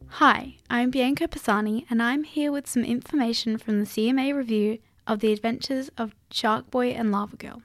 Hi, 0.07 0.57
I'm 0.71 0.90
Bianca 0.90 1.28
Pisani, 1.28 1.85
and 1.90 2.02
I'm 2.02 2.25
here 2.25 2.50
with 2.50 2.66
some 2.66 2.83
information 2.83 3.59
from 3.59 3.78
the 3.78 3.85
CMA 3.85 4.35
review 4.35 4.78
of 5.07 5.21
The 5.21 5.35
Adventures 5.35 5.90
of 5.99 6.14
Shark 6.31 6.71
Boy 6.71 6.93
and 6.93 7.12
Lava 7.12 7.37
Girl. 7.37 7.61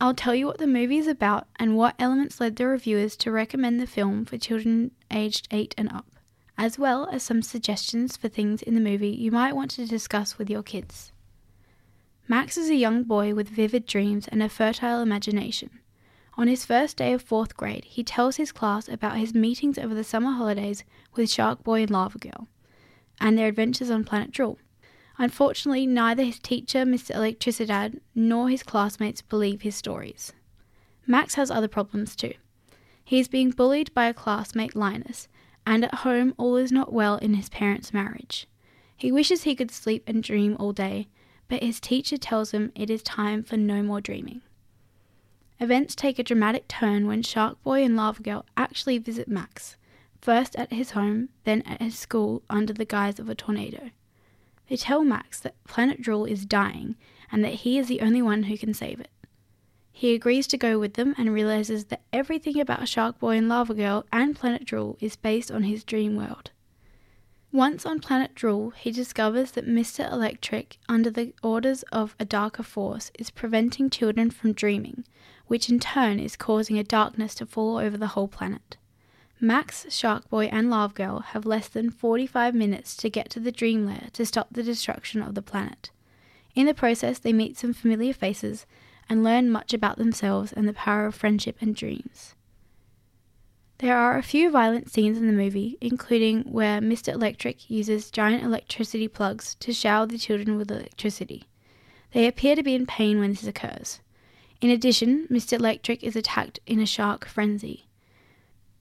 I'll 0.00 0.14
tell 0.14 0.36
you 0.36 0.46
what 0.46 0.58
the 0.58 0.68
movie 0.68 0.98
is 0.98 1.08
about 1.08 1.48
and 1.56 1.76
what 1.76 1.96
elements 1.98 2.40
led 2.40 2.54
the 2.54 2.68
reviewers 2.68 3.16
to 3.16 3.32
recommend 3.32 3.80
the 3.80 3.88
film 3.88 4.24
for 4.24 4.38
children 4.38 4.92
aged 5.10 5.48
8 5.50 5.74
and 5.76 5.92
up, 5.92 6.06
as 6.58 6.78
well 6.78 7.08
as 7.12 7.22
some 7.22 7.40
suggestions 7.40 8.16
for 8.16 8.28
things 8.28 8.60
in 8.60 8.74
the 8.74 8.80
movie 8.80 9.08
you 9.08 9.30
might 9.30 9.54
want 9.54 9.70
to 9.70 9.86
discuss 9.86 10.36
with 10.36 10.50
your 10.50 10.62
kids. 10.62 11.12
Max 12.26 12.58
is 12.58 12.68
a 12.68 12.74
young 12.74 13.04
boy 13.04 13.32
with 13.32 13.48
vivid 13.48 13.86
dreams 13.86 14.26
and 14.28 14.42
a 14.42 14.48
fertile 14.48 15.00
imagination. 15.00 15.70
On 16.36 16.48
his 16.48 16.64
first 16.64 16.96
day 16.96 17.12
of 17.12 17.22
fourth 17.22 17.56
grade, 17.56 17.84
he 17.84 18.04
tells 18.04 18.36
his 18.36 18.52
class 18.52 18.88
about 18.88 19.16
his 19.16 19.34
meetings 19.34 19.78
over 19.78 19.94
the 19.94 20.04
summer 20.04 20.32
holidays 20.32 20.84
with 21.14 21.30
Shark 21.30 21.62
Boy 21.62 21.82
and 21.82 21.90
Lava 21.90 22.18
Girl, 22.18 22.48
and 23.20 23.38
their 23.38 23.48
adventures 23.48 23.90
on 23.90 24.04
Planet 24.04 24.30
Drool. 24.30 24.58
Unfortunately, 25.16 25.86
neither 25.86 26.22
his 26.22 26.38
teacher, 26.38 26.84
Mr. 26.84 27.14
Electricidad, 27.14 28.00
nor 28.14 28.48
his 28.48 28.62
classmates 28.62 29.22
believe 29.22 29.62
his 29.62 29.74
stories. 29.74 30.32
Max 31.06 31.34
has 31.34 31.50
other 31.50 31.66
problems 31.66 32.14
too. 32.14 32.34
He 33.04 33.18
is 33.18 33.26
being 33.26 33.50
bullied 33.50 33.92
by 33.94 34.06
a 34.06 34.14
classmate, 34.14 34.76
Linus, 34.76 35.28
and 35.68 35.84
at 35.84 35.96
home 35.96 36.32
all 36.38 36.56
is 36.56 36.72
not 36.72 36.94
well 36.94 37.16
in 37.16 37.34
his 37.34 37.50
parents' 37.50 37.92
marriage. 37.92 38.48
He 38.96 39.12
wishes 39.12 39.42
he 39.42 39.54
could 39.54 39.70
sleep 39.70 40.02
and 40.06 40.22
dream 40.22 40.56
all 40.58 40.72
day, 40.72 41.08
but 41.46 41.62
his 41.62 41.78
teacher 41.78 42.16
tells 42.16 42.52
him 42.52 42.72
it 42.74 42.88
is 42.88 43.02
time 43.02 43.42
for 43.42 43.58
no 43.58 43.82
more 43.82 44.00
dreaming. 44.00 44.40
Events 45.60 45.94
take 45.94 46.18
a 46.18 46.22
dramatic 46.22 46.68
turn 46.68 47.06
when 47.06 47.22
Shark 47.22 47.62
Boy 47.62 47.84
and 47.84 47.96
Lava 47.96 48.22
Girl 48.22 48.46
actually 48.56 48.96
visit 48.96 49.28
Max, 49.28 49.76
first 50.22 50.56
at 50.56 50.72
his 50.72 50.92
home, 50.92 51.28
then 51.44 51.60
at 51.62 51.82
his 51.82 51.98
school 51.98 52.42
under 52.48 52.72
the 52.72 52.86
guise 52.86 53.18
of 53.18 53.28
a 53.28 53.34
tornado. 53.34 53.90
They 54.70 54.76
tell 54.78 55.04
Max 55.04 55.38
that 55.40 55.62
Planet 55.64 56.00
Drool 56.00 56.24
is 56.24 56.46
dying 56.46 56.96
and 57.30 57.44
that 57.44 57.54
he 57.54 57.78
is 57.78 57.88
the 57.88 58.00
only 58.00 58.22
one 58.22 58.44
who 58.44 58.56
can 58.56 58.72
save 58.72 59.00
it. 59.00 59.10
He 59.98 60.14
agrees 60.14 60.46
to 60.46 60.56
go 60.56 60.78
with 60.78 60.94
them 60.94 61.16
and 61.18 61.34
realizes 61.34 61.86
that 61.86 62.02
everything 62.12 62.60
about 62.60 62.86
Shark 62.86 63.18
Boy 63.18 63.36
and 63.36 63.48
Lava 63.48 63.74
Girl 63.74 64.06
and 64.12 64.36
Planet 64.36 64.64
Drool 64.64 64.96
is 65.00 65.16
based 65.16 65.50
on 65.50 65.64
his 65.64 65.82
dream 65.82 66.14
world. 66.14 66.52
Once 67.50 67.84
on 67.84 67.98
Planet 67.98 68.32
Drool, 68.32 68.70
he 68.70 68.92
discovers 68.92 69.50
that 69.50 69.66
Mr. 69.66 70.08
Electric, 70.08 70.78
under 70.88 71.10
the 71.10 71.34
orders 71.42 71.82
of 71.90 72.14
a 72.20 72.24
darker 72.24 72.62
force, 72.62 73.10
is 73.18 73.30
preventing 73.30 73.90
children 73.90 74.30
from 74.30 74.52
dreaming, 74.52 75.02
which 75.48 75.68
in 75.68 75.80
turn 75.80 76.20
is 76.20 76.36
causing 76.36 76.78
a 76.78 76.84
darkness 76.84 77.34
to 77.34 77.44
fall 77.44 77.78
over 77.78 77.96
the 77.96 78.14
whole 78.14 78.28
planet. 78.28 78.76
Max, 79.40 79.84
Shark 79.90 80.30
Boy, 80.30 80.44
and 80.44 80.70
Lava 80.70 80.94
Girl 80.94 81.18
have 81.30 81.44
less 81.44 81.66
than 81.66 81.90
45 81.90 82.54
minutes 82.54 82.96
to 82.98 83.10
get 83.10 83.30
to 83.30 83.40
the 83.40 83.50
Dream 83.50 83.84
Lair 83.84 84.10
to 84.12 84.24
stop 84.24 84.46
the 84.52 84.62
destruction 84.62 85.22
of 85.22 85.34
the 85.34 85.42
planet. 85.42 85.90
In 86.54 86.66
the 86.66 86.72
process, 86.72 87.18
they 87.18 87.32
meet 87.32 87.58
some 87.58 87.72
familiar 87.72 88.12
faces 88.12 88.64
and 89.08 89.24
learn 89.24 89.50
much 89.50 89.72
about 89.72 89.98
themselves 89.98 90.52
and 90.52 90.68
the 90.68 90.72
power 90.72 91.06
of 91.06 91.14
friendship 91.14 91.56
and 91.60 91.74
dreams. 91.74 92.34
There 93.78 93.96
are 93.96 94.18
a 94.18 94.24
few 94.24 94.50
violent 94.50 94.90
scenes 94.90 95.18
in 95.18 95.26
the 95.28 95.32
movie, 95.32 95.78
including 95.80 96.42
where 96.42 96.80
Mr. 96.80 97.12
Electric 97.12 97.70
uses 97.70 98.10
giant 98.10 98.42
electricity 98.42 99.06
plugs 99.06 99.54
to 99.60 99.72
shower 99.72 100.06
the 100.06 100.18
children 100.18 100.56
with 100.56 100.70
electricity. 100.70 101.44
They 102.12 102.26
appear 102.26 102.56
to 102.56 102.62
be 102.62 102.74
in 102.74 102.86
pain 102.86 103.20
when 103.20 103.30
this 103.30 103.46
occurs. 103.46 104.00
In 104.60 104.70
addition, 104.70 105.28
Mr. 105.30 105.52
Electric 105.52 106.02
is 106.02 106.16
attacked 106.16 106.58
in 106.66 106.80
a 106.80 106.86
shark 106.86 107.24
frenzy. 107.24 107.88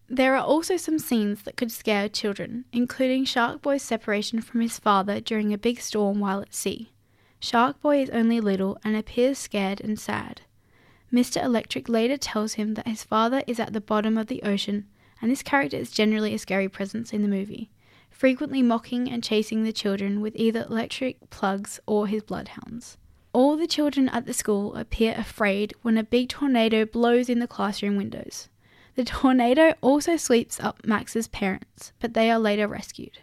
There 0.09 0.35
are 0.35 0.43
also 0.43 0.77
some 0.77 0.97
scenes 0.97 1.43
that 1.43 1.57
could 1.57 1.71
scare 1.71 2.09
children, 2.09 2.65
including 2.71 3.25
Shark 3.25 3.61
Boy's 3.61 3.83
separation 3.83 4.41
from 4.41 4.61
his 4.61 4.79
father 4.79 5.19
during 5.19 5.53
a 5.53 5.57
big 5.57 5.81
storm 5.81 6.19
while 6.19 6.41
at 6.41 6.55
sea. 6.55 6.91
Shark 7.39 7.79
Boy 7.81 8.01
is 8.01 8.09
only 8.09 8.39
little 8.39 8.77
and 8.83 8.95
appears 8.95 9.37
scared 9.37 9.79
and 9.81 9.99
sad. 9.99 10.41
Mr. 11.13 11.41
Electric 11.43 11.87
later 11.87 12.17
tells 12.17 12.53
him 12.53 12.73
that 12.73 12.87
his 12.87 13.03
father 13.03 13.43
is 13.47 13.59
at 13.59 13.73
the 13.73 13.81
bottom 13.81 14.17
of 14.17 14.27
the 14.27 14.43
ocean, 14.43 14.85
and 15.21 15.31
this 15.31 15.43
character 15.43 15.77
is 15.77 15.91
generally 15.91 16.33
a 16.33 16.39
scary 16.39 16.67
presence 16.67 17.13
in 17.13 17.21
the 17.21 17.27
movie, 17.27 17.69
frequently 18.09 18.61
mocking 18.61 19.09
and 19.09 19.23
chasing 19.23 19.63
the 19.63 19.71
children 19.71 20.19
with 20.19 20.35
either 20.35 20.65
electric 20.69 21.29
plugs 21.29 21.79
or 21.85 22.07
his 22.07 22.23
bloodhounds. 22.23 22.97
All 23.33 23.55
the 23.55 23.67
children 23.67 24.09
at 24.09 24.25
the 24.25 24.33
school 24.33 24.75
appear 24.75 25.13
afraid 25.15 25.73
when 25.83 25.97
a 25.97 26.03
big 26.03 26.29
tornado 26.29 26.85
blows 26.85 27.29
in 27.29 27.39
the 27.39 27.47
classroom 27.47 27.95
windows. 27.95 28.49
The 28.95 29.05
tornado 29.05 29.75
also 29.81 30.17
sweeps 30.17 30.59
up 30.59 30.85
Max's 30.85 31.27
parents, 31.27 31.93
but 31.99 32.15
they 32.15 32.31
are 32.31 32.39
later 32.39 32.67
rescued. 32.67 33.19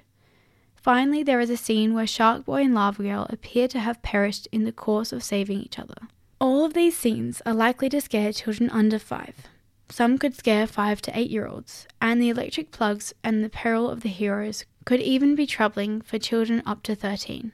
Finally, 0.85 1.23
there 1.23 1.41
is 1.41 1.49
a 1.49 1.57
scene 1.57 1.95
where 1.95 2.07
Shark 2.07 2.45
Boy 2.45 2.61
and 2.61 2.75
Lava 2.75 3.03
Girl 3.03 3.27
appear 3.31 3.67
to 3.69 3.79
have 3.79 4.03
perished 4.03 4.47
in 4.53 4.65
the 4.65 4.71
course 4.71 5.15
of 5.15 5.25
saving 5.25 5.59
each 5.63 5.79
other. 5.79 5.95
All 6.39 6.63
of 6.63 6.75
these 6.75 6.95
scenes 6.95 7.41
are 7.47 7.55
likely 7.55 7.89
to 7.89 8.03
scare 8.03 8.35
children 8.35 8.69
under 8.69 8.99
5. 8.99 9.35
Some 9.89 10.19
could 10.19 10.35
scare 10.35 10.67
5 10.67 11.01
to 11.01 11.19
8 11.19 11.31
year 11.31 11.47
olds, 11.47 11.87
and 12.03 12.21
the 12.21 12.29
electric 12.29 12.71
plugs 12.71 13.15
and 13.25 13.43
the 13.43 13.49
peril 13.49 13.89
of 13.89 14.03
the 14.03 14.11
heroes 14.11 14.67
could 14.85 15.01
even 15.01 15.35
be 15.35 15.47
troubling 15.47 16.03
for 16.03 16.19
children 16.19 16.63
up 16.67 16.83
to 16.83 16.95
13. 16.95 17.53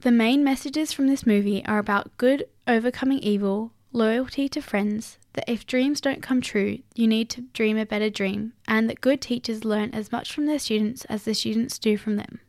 The 0.00 0.10
main 0.10 0.42
messages 0.42 0.92
from 0.92 1.06
this 1.06 1.24
movie 1.24 1.64
are 1.66 1.78
about 1.78 2.16
good 2.16 2.48
overcoming 2.66 3.20
evil, 3.20 3.70
loyalty 3.92 4.48
to 4.48 4.60
friends, 4.60 5.18
that 5.34 5.48
if 5.48 5.68
dreams 5.68 6.00
don't 6.00 6.20
come 6.20 6.40
true, 6.40 6.80
you 6.96 7.06
need 7.06 7.30
to 7.30 7.42
dream 7.42 7.78
a 7.78 7.86
better 7.86 8.10
dream, 8.10 8.54
and 8.66 8.90
that 8.90 9.00
good 9.00 9.20
teachers 9.20 9.64
learn 9.64 9.90
as 9.92 10.10
much 10.10 10.32
from 10.32 10.46
their 10.46 10.58
students 10.58 11.04
as 11.04 11.22
the 11.22 11.32
students 11.32 11.78
do 11.78 11.96
from 11.96 12.16
them. 12.16 12.40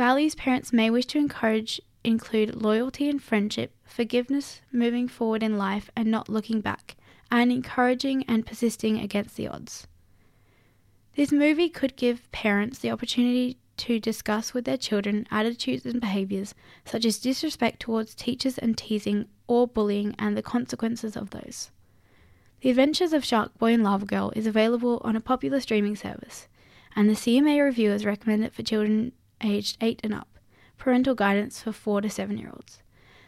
Values 0.00 0.34
parents 0.34 0.72
may 0.72 0.88
wish 0.88 1.04
to 1.04 1.18
encourage 1.18 1.78
include 2.04 2.62
loyalty 2.62 3.10
and 3.10 3.22
friendship, 3.22 3.74
forgiveness, 3.84 4.62
moving 4.72 5.06
forward 5.06 5.42
in 5.42 5.58
life 5.58 5.90
and 5.94 6.10
not 6.10 6.30
looking 6.30 6.62
back, 6.62 6.96
and 7.30 7.52
encouraging 7.52 8.24
and 8.26 8.46
persisting 8.46 8.98
against 8.98 9.36
the 9.36 9.46
odds. 9.46 9.86
This 11.16 11.30
movie 11.30 11.68
could 11.68 11.96
give 11.96 12.32
parents 12.32 12.78
the 12.78 12.90
opportunity 12.90 13.58
to 13.76 14.00
discuss 14.00 14.54
with 14.54 14.64
their 14.64 14.78
children 14.78 15.26
attitudes 15.30 15.84
and 15.84 16.00
behaviours 16.00 16.54
such 16.86 17.04
as 17.04 17.18
disrespect 17.18 17.80
towards 17.80 18.14
teachers 18.14 18.56
and 18.56 18.78
teasing 18.78 19.28
or 19.48 19.68
bullying 19.68 20.14
and 20.18 20.34
the 20.34 20.40
consequences 20.40 21.14
of 21.14 21.28
those. 21.28 21.72
The 22.62 22.70
Adventures 22.70 23.12
of 23.12 23.22
Shark 23.22 23.58
Boy 23.58 23.74
and 23.74 23.84
Lava 23.84 24.06
Girl 24.06 24.32
is 24.34 24.46
available 24.46 25.02
on 25.04 25.14
a 25.14 25.20
popular 25.20 25.60
streaming 25.60 25.94
service, 25.94 26.48
and 26.96 27.06
the 27.06 27.12
CMA 27.12 27.62
reviewers 27.62 28.06
recommend 28.06 28.44
it 28.44 28.54
for 28.54 28.62
children 28.62 29.12
aged 29.42 29.78
8 29.80 30.00
and 30.04 30.14
up. 30.14 30.28
Parental 30.78 31.14
guidance 31.14 31.62
for 31.62 31.72
4 31.72 32.02
to 32.02 32.10
7 32.10 32.38
year 32.38 32.50
olds. 32.52 32.82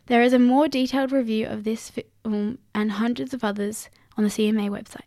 There 0.06 0.22
is 0.22 0.32
a 0.32 0.38
more 0.38 0.68
detailed 0.68 1.10
review 1.12 1.46
of 1.46 1.64
this 1.64 1.90
film 1.90 2.58
and 2.74 2.92
hundreds 2.92 3.34
of 3.34 3.44
others 3.44 3.90
on 4.16 4.24
the 4.24 4.30
CMA 4.30 4.70
website. 4.70 5.02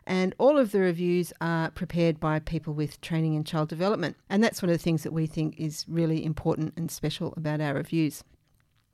And 0.08 0.36
all 0.38 0.58
of 0.58 0.72
the 0.72 0.80
reviews 0.80 1.34
are 1.42 1.72
prepared 1.72 2.20
by 2.20 2.40
people 2.40 2.74
with 2.74 3.02
training 3.02 3.34
in 3.34 3.44
child 3.44 3.70
development. 3.70 4.18
And 4.30 4.44
that's 4.44 4.62
one 4.62 4.70
of 4.70 4.78
the 4.78 4.84
things 4.84 5.04
that 5.04 5.14
we 5.14 5.26
think 5.26 5.60
is 5.60 5.86
really 5.88 6.24
important 6.24 6.74
and 6.78 6.92
special 6.92 7.34
about 7.36 7.60
our 7.62 7.74
reviews. 7.74 8.24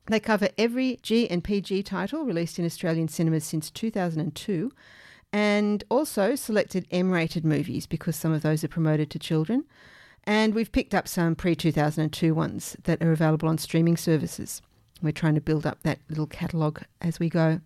They 0.08 0.20
cover 0.20 0.50
every 0.58 1.00
G 1.02 1.30
and 1.30 1.44
PG 1.44 1.84
title 1.84 2.24
released 2.24 2.60
in 2.60 2.66
Australian 2.66 3.08
cinemas 3.08 3.44
since 3.44 3.70
2002 3.70 4.72
and 5.34 5.84
also 5.90 6.36
selected 6.36 6.88
M 6.92 7.12
rated 7.12 7.46
movies 7.46 7.88
because 7.88 8.16
some 8.16 8.34
of 8.34 8.42
those 8.42 8.64
are 8.64 8.70
promoted 8.70 9.10
to 9.12 9.20
children. 9.20 9.66
And 10.24 10.54
we've 10.54 10.72
picked 10.72 10.94
up 10.94 11.08
some 11.08 11.36
pre 11.36 11.56
2002 11.56 12.34
ones 12.34 12.78
that 12.84 13.02
are 13.02 13.12
available 13.12 13.50
on 13.50 13.58
streaming 13.58 13.98
services. 13.98 14.62
We're 15.02 15.12
trying 15.12 15.36
to 15.36 15.42
build 15.42 15.66
up 15.66 15.82
that 15.84 16.00
little 16.10 16.28
catalogue 16.28 16.84
as 17.02 17.20
we 17.20 17.30
go. 17.30 17.62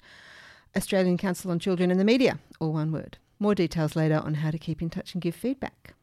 Australian 0.77 1.17
Council 1.17 1.49
on 1.49 1.57
Children 1.57 1.89
and 1.89 1.99
the 1.99 2.05
Media, 2.05 2.37
all 2.59 2.73
one 2.73 2.91
word. 2.91 3.17
More 3.39 3.55
details 3.55 3.95
later 3.95 4.21
on 4.23 4.35
how 4.35 4.51
to 4.51 4.59
keep 4.59 4.83
in 4.83 4.91
touch 4.91 5.15
and 5.15 5.21
give 5.21 5.33
feedback. 5.33 5.95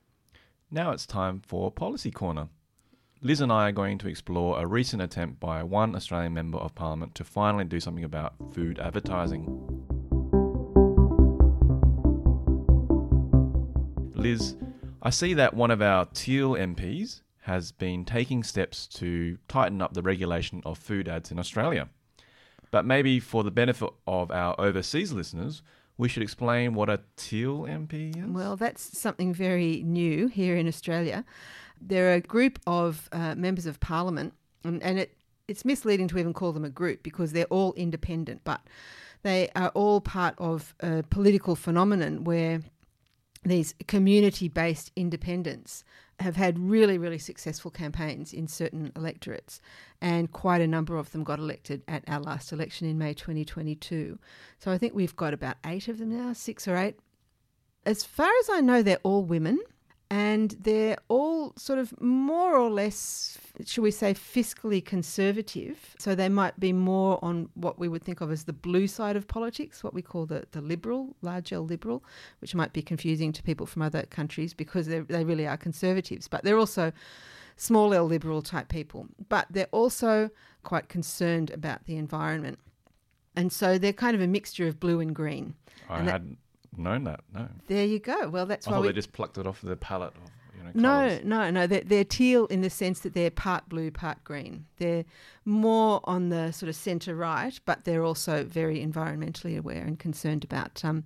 Now 0.73 0.91
it's 0.91 1.07
time 1.07 1.41
for 1.47 1.71
Policy 1.71 2.11
Corner. 2.11 2.49
Liz 3.23 3.43
and 3.43 3.53
I 3.53 3.69
are 3.69 3.73
going 3.73 3.99
to 3.99 4.09
explore 4.09 4.59
a 4.59 4.67
recent 4.67 5.03
attempt 5.03 5.41
by 5.41 5.63
one 5.63 5.95
Australian 5.95 6.33
Member 6.33 6.57
of 6.57 6.75
Parliament 6.75 7.15
to 7.17 7.25
finally 7.25 7.67
do 7.67 7.79
something 7.79 8.05
about 8.05 8.33
food 8.55 8.79
advertising. 8.79 9.45
Liz, 14.15 14.57
I 15.03 15.11
see 15.11 15.35
that 15.35 15.53
one 15.53 15.71
of 15.71 15.83
our 15.83 16.07
Teal 16.07 16.53
MPs 16.53 17.21
has 17.43 17.73
been 17.73 18.07
taking 18.07 18.43
steps 18.43 18.87
to 18.87 19.37
tighten 19.49 19.83
up 19.83 19.93
the 19.93 20.03
regulation 20.03 20.63
of 20.65 20.79
food 20.79 21.07
ads 21.07 21.31
in 21.31 21.39
Australia. 21.39 21.91
But 22.71 22.87
maybe 22.87 23.21
for 23.21 23.45
the 23.45 23.51
benefit 23.51 23.91
of 24.07 24.31
our 24.31 24.59
overseas 24.59 25.13
listeners, 25.13 25.63
we 26.01 26.09
should 26.09 26.23
explain 26.23 26.73
what 26.73 26.89
a 26.89 27.01
teal 27.17 27.61
MP 27.65 28.17
is. 28.17 28.25
Well, 28.31 28.57
that's 28.57 28.99
something 28.99 29.35
very 29.35 29.83
new 29.85 30.29
here 30.29 30.57
in 30.57 30.67
Australia. 30.67 31.27
They're 31.79 32.15
a 32.15 32.21
group 32.21 32.59
of 32.67 33.09
uh, 33.13 33.35
members 33.35 33.67
of 33.67 33.79
parliament, 33.81 34.33
and, 34.65 34.83
and 34.83 34.99
it, 34.99 35.15
it's 35.47 35.63
misleading 35.63 36.09
to 36.09 36.19
even 36.19 36.33
call 36.33 36.53
them 36.53 36.65
a 36.65 36.71
group 36.71 37.03
because 37.03 37.33
they're 37.33 37.45
all 37.45 37.75
independent, 37.75 38.41
but 38.45 38.63
they 39.23 39.51
are 39.55 39.69
all 39.75 40.01
part 40.01 40.35
of 40.39 40.75
a 40.81 41.03
political 41.11 41.55
phenomenon 41.55 42.25
where 42.25 42.63
these 43.43 43.75
community 43.89 44.49
based 44.49 44.93
independents 44.97 45.85
have 46.19 46.37
had 46.37 46.59
really, 46.59 46.99
really 46.99 47.19
successful 47.19 47.71
campaigns 47.71 48.33
in 48.33 48.47
certain 48.47 48.93
electorates, 48.95 49.61
and 50.01 50.31
quite 50.31 50.61
a 50.61 50.67
number 50.67 50.97
of 50.97 51.11
them 51.13 51.25
got 51.25 51.39
elected 51.39 51.83
at 51.89 52.05
our 52.07 52.21
last 52.21 52.53
election 52.53 52.87
in 52.89 52.99
May 52.99 53.15
2022. 53.15 54.19
So 54.59 54.71
I 54.71 54.77
think 54.77 54.95
we've 54.95 55.17
got 55.17 55.33
about 55.33 55.57
eight 55.65 55.89
of 55.89 55.99
them 55.99 56.17
now, 56.17 56.35
six 56.35 56.69
or 56.69 56.77
eight. 56.77 56.99
As 57.87 58.05
far 58.05 58.31
as 58.41 58.51
I 58.51 58.61
know, 58.61 58.83
they're 58.83 58.99
all 59.03 59.25
women 59.25 59.59
and 60.11 60.57
they're 60.61 60.97
all 61.07 61.53
sort 61.57 61.79
of 61.79 61.99
more 62.01 62.57
or 62.57 62.69
less, 62.69 63.39
shall 63.65 63.85
we 63.85 63.93
say, 63.93 64.13
fiscally 64.13 64.85
conservative. 64.85 65.95
So 66.01 66.17
they 66.17 66.29
might 66.29 66.59
be 66.59 66.73
more 66.73 67.25
on 67.25 67.49
what 67.55 67.79
we 67.79 67.87
would 67.87 68.03
think 68.03 68.21
of 68.21 68.33
as 68.33 68.45
the 68.45 68.53
blue 68.53 68.89
side 68.89 69.15
of 69.15 69.29
politics, 69.29 69.85
what 69.85 69.95
we 69.95 70.03
call 70.03 70.27
the, 70.27 70.47
the 70.51 70.61
liberal, 70.61 71.15
large 71.23 71.53
L 71.53 71.65
liberal, 71.65 72.03
which 72.41 72.57
might 72.57 72.73
be 72.73 72.83
confusing 72.83 73.33
to 73.33 73.43
people 73.43 73.67
from 73.67 73.83
other 73.83 74.03
countries 74.03 74.53
because 74.53 74.89
they 74.89 75.01
really 75.01 75.47
are 75.47 75.57
conservatives. 75.57 76.27
But 76.27 76.43
they're 76.43 76.59
also 76.59 76.93
small 77.57 77.95
L 77.95 78.07
liberal 78.07 78.43
type 78.43 78.69
people. 78.69 79.07
But 79.29 79.47
they're 79.49 79.69
also 79.71 80.31
quite 80.65 80.89
concerned 80.89 81.51
about 81.51 81.85
the 81.85 81.97
environment. 81.97 82.59
And 83.37 83.53
so 83.53 83.79
they're 83.79 83.93
kind 83.93 84.17
of 84.17 84.21
a 84.21 84.27
mixture 84.27 84.67
of 84.67 84.81
blue 84.81 84.99
and 84.99 85.15
green. 85.15 85.55
I 85.89 85.99
and 85.99 86.09
that, 86.09 86.13
hadn't 86.13 86.39
known 86.77 87.05
that. 87.05 87.21
No. 87.35 87.49
There 87.67 87.85
you 87.85 87.99
go. 87.99 88.29
Well, 88.29 88.47
that's 88.47 88.67
I 88.67 88.71
why 88.71 88.77
thought 88.77 88.83
we, 88.83 88.89
they 88.89 88.93
just 88.95 89.13
plucked 89.13 89.39
it 89.39 89.47
off 89.47 89.61
the 89.63 89.77
palette. 89.77 90.13
Of, 90.15 90.31
you 90.57 90.65
know, 90.65 90.71
no, 90.75 91.21
no, 91.25 91.51
no. 91.51 91.67
They're, 91.67 91.83
they're 91.83 92.05
teal 92.05 92.47
in 92.47 92.61
the 92.61 92.71
sense 92.71 93.01
that 93.01 93.15
they're 93.15 93.31
part 93.31 93.69
blue, 93.69 93.91
part 93.91 94.23
green. 94.25 94.67
They're 94.79 95.05
more 95.45 96.01
on 96.05 96.29
the 96.29 96.53
sort 96.53 96.69
of 96.69 96.77
centre 96.77 97.15
right, 97.15 97.59
but 97.65 97.85
they're 97.85 98.05
also 98.05 98.45
very 98.45 98.85
environmentally 98.85 99.59
aware 99.59 99.83
and 99.85 99.99
concerned 99.99 100.45
about 100.45 100.85
um, 100.85 101.05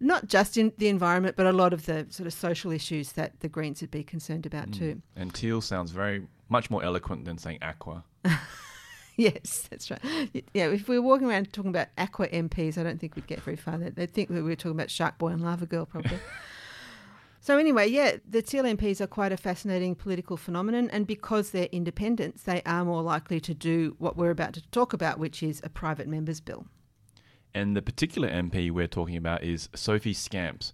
not 0.00 0.26
just 0.28 0.56
in 0.56 0.72
the 0.78 0.88
environment, 0.88 1.36
but 1.36 1.46
a 1.46 1.52
lot 1.52 1.72
of 1.72 1.86
the 1.86 2.06
sort 2.10 2.26
of 2.26 2.32
social 2.32 2.70
issues 2.70 3.12
that 3.12 3.40
the 3.40 3.48
Greens 3.48 3.80
would 3.80 3.90
be 3.90 4.04
concerned 4.04 4.46
about 4.46 4.68
Mm. 4.70 4.78
too. 4.78 5.02
And 5.16 5.34
teal 5.34 5.60
sounds 5.60 5.90
very 5.90 6.26
much 6.48 6.70
more 6.70 6.82
eloquent 6.82 7.24
than 7.24 7.36
saying 7.38 7.58
aqua. 7.62 8.04
Yes, 9.28 9.66
that's 9.68 9.90
right. 9.90 10.00
Yeah, 10.54 10.68
if 10.68 10.86
we 10.86 10.96
were 10.96 11.04
walking 11.04 11.28
around 11.28 11.52
talking 11.52 11.70
about 11.70 11.88
aqua 11.98 12.28
MPs, 12.28 12.78
I 12.78 12.84
don't 12.84 13.00
think 13.00 13.16
we'd 13.16 13.26
get 13.26 13.40
very 13.40 13.56
far. 13.56 13.76
They'd 13.76 14.12
think 14.12 14.28
that 14.28 14.36
we 14.36 14.42
were 14.42 14.54
talking 14.54 14.76
about 14.76 14.92
Shark 14.92 15.18
Boy 15.18 15.30
and 15.30 15.42
Lava 15.42 15.66
Girl, 15.66 15.86
probably. 15.86 16.20
so 17.40 17.58
anyway, 17.58 17.88
yeah, 17.88 18.18
the 18.30 18.42
Teal 18.42 18.62
MPs 18.62 19.00
are 19.00 19.08
quite 19.08 19.32
a 19.32 19.36
fascinating 19.36 19.96
political 19.96 20.36
phenomenon, 20.36 20.88
and 20.90 21.04
because 21.04 21.50
they're 21.50 21.68
independents, 21.72 22.44
they 22.44 22.62
are 22.64 22.84
more 22.84 23.02
likely 23.02 23.40
to 23.40 23.54
do 23.54 23.96
what 23.98 24.16
we're 24.16 24.30
about 24.30 24.52
to 24.52 24.62
talk 24.70 24.92
about, 24.92 25.18
which 25.18 25.42
is 25.42 25.60
a 25.64 25.68
private 25.68 26.06
members 26.06 26.38
bill. 26.38 26.66
And 27.52 27.76
the 27.76 27.82
particular 27.82 28.28
MP 28.28 28.70
we're 28.70 28.86
talking 28.86 29.16
about 29.16 29.42
is 29.42 29.68
Sophie 29.74 30.14
Scamps. 30.14 30.72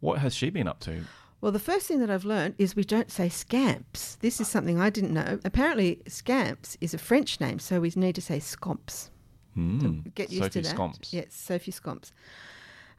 What 0.00 0.18
has 0.18 0.34
she 0.34 0.50
been 0.50 0.68
up 0.68 0.80
to? 0.80 1.04
Well, 1.40 1.52
the 1.52 1.58
first 1.58 1.86
thing 1.86 2.00
that 2.00 2.10
I've 2.10 2.24
learned 2.24 2.54
is 2.58 2.74
we 2.74 2.84
don't 2.84 3.10
say 3.10 3.28
scamps. 3.28 4.16
This 4.16 4.40
is 4.40 4.48
something 4.48 4.80
I 4.80 4.90
didn't 4.90 5.12
know. 5.12 5.38
Apparently, 5.44 6.00
scamps 6.08 6.76
is 6.80 6.94
a 6.94 6.98
French 6.98 7.40
name, 7.40 7.58
so 7.58 7.80
we 7.80 7.92
need 7.94 8.14
to 8.14 8.22
say 8.22 8.38
scomps. 8.38 9.10
Mm. 9.56 10.14
Get 10.14 10.30
used 10.30 10.44
Sophie 10.44 10.62
to 10.62 10.62
that. 10.62 10.76
Sophie 10.76 10.76
Scomps. 10.76 11.12
Yes, 11.12 11.26
Sophie 11.34 11.72
Scomps. 11.72 12.10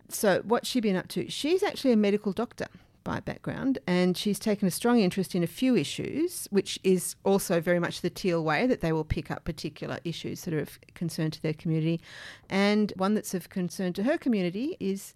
So, 0.09 0.41
what's 0.45 0.67
she 0.67 0.79
been 0.79 0.95
up 0.95 1.07
to? 1.09 1.29
She's 1.29 1.63
actually 1.63 1.91
a 1.91 1.97
medical 1.97 2.31
doctor 2.31 2.67
by 3.03 3.19
background, 3.19 3.79
and 3.87 4.17
she's 4.17 4.39
taken 4.39 4.67
a 4.67 4.71
strong 4.71 4.99
interest 4.99 5.33
in 5.33 5.43
a 5.43 5.47
few 5.47 5.75
issues, 5.75 6.47
which 6.51 6.79
is 6.83 7.15
also 7.23 7.61
very 7.61 7.79
much 7.79 8.01
the 8.01 8.09
teal 8.09 8.43
way 8.43 8.67
that 8.67 8.81
they 8.81 8.91
will 8.91 9.05
pick 9.05 9.31
up 9.31 9.45
particular 9.45 9.99
issues 10.03 10.41
that 10.43 10.53
are 10.53 10.59
of 10.59 10.79
concern 10.93 11.31
to 11.31 11.41
their 11.41 11.53
community. 11.53 12.01
And 12.49 12.91
one 12.97 13.13
that's 13.13 13.33
of 13.33 13.49
concern 13.49 13.93
to 13.93 14.03
her 14.03 14.17
community 14.17 14.75
is 14.79 15.13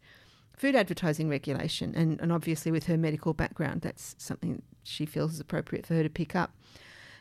food 0.58 0.76
advertising 0.76 1.30
regulation. 1.30 1.94
And, 1.96 2.20
and 2.22 2.32
obviously, 2.32 2.72
with 2.72 2.86
her 2.86 2.98
medical 2.98 3.34
background, 3.34 3.82
that's 3.82 4.16
something 4.18 4.62
she 4.84 5.06
feels 5.06 5.34
is 5.34 5.40
appropriate 5.40 5.86
for 5.86 5.96
her 5.96 6.04
to 6.04 6.10
pick 6.10 6.36
up. 6.36 6.52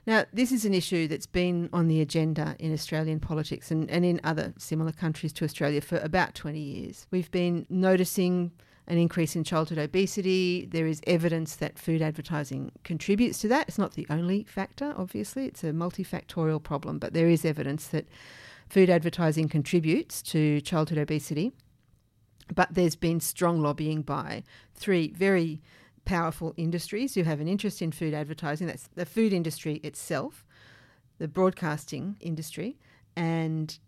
Now, 0.06 0.24
this 0.32 0.50
is 0.50 0.64
an 0.64 0.74
issue 0.74 1.06
that's 1.08 1.26
been 1.26 1.68
on 1.72 1.88
the 1.88 2.00
agenda 2.00 2.56
in 2.58 2.72
Australian 2.72 3.20
politics 3.20 3.70
and, 3.70 3.90
and 3.90 4.04
in 4.04 4.20
other 4.24 4.54
similar 4.56 4.92
countries 4.92 5.32
to 5.34 5.44
Australia 5.44 5.80
for 5.80 5.98
about 5.98 6.34
20 6.34 6.58
years. 6.58 7.06
We've 7.10 7.30
been 7.30 7.66
noticing 7.68 8.50
an 8.86 8.98
increase 8.98 9.36
in 9.36 9.44
childhood 9.44 9.78
obesity. 9.78 10.66
There 10.70 10.86
is 10.86 11.00
evidence 11.06 11.54
that 11.56 11.78
food 11.78 12.02
advertising 12.02 12.72
contributes 12.82 13.38
to 13.40 13.48
that. 13.48 13.68
It's 13.68 13.78
not 13.78 13.92
the 13.92 14.06
only 14.10 14.44
factor, 14.44 14.94
obviously, 14.96 15.46
it's 15.46 15.62
a 15.62 15.70
multifactorial 15.70 16.62
problem, 16.62 16.98
but 16.98 17.12
there 17.12 17.28
is 17.28 17.44
evidence 17.44 17.86
that 17.88 18.06
food 18.68 18.90
advertising 18.90 19.48
contributes 19.48 20.22
to 20.22 20.60
childhood 20.62 20.98
obesity. 20.98 21.52
But 22.54 22.74
there's 22.74 22.96
been 22.96 23.20
strong 23.20 23.60
lobbying 23.60 24.02
by 24.02 24.42
three 24.74 25.12
very 25.12 25.60
powerful 26.04 26.54
industries 26.56 27.14
who 27.14 27.22
have 27.22 27.40
an 27.40 27.48
interest 27.48 27.82
in 27.82 27.92
food 27.92 28.14
advertising. 28.14 28.66
That's 28.66 28.88
the 28.94 29.06
food 29.06 29.32
industry 29.32 29.76
itself, 29.84 30.44
the 31.18 31.28
broadcasting 31.28 32.16
industry, 32.20 32.78
and 33.14 33.78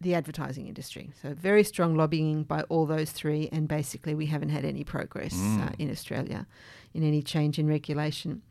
the 0.00 0.14
advertising 0.14 0.66
industry. 0.66 1.12
So 1.22 1.32
very 1.32 1.64
strong 1.64 1.96
lobbying 1.96 2.44
by 2.44 2.62
all 2.62 2.84
those 2.84 3.12
three, 3.12 3.48
and 3.52 3.66
basically 3.66 4.14
we 4.14 4.26
haven't 4.26 4.50
had 4.50 4.64
any 4.64 4.84
progress 4.84 5.34
uh, 5.34 5.70
in 5.78 5.90
Australia 5.90 6.46
in 6.92 7.02
any 7.02 7.22
change 7.22 7.58
in 7.58 7.66
regulation. 7.66 8.42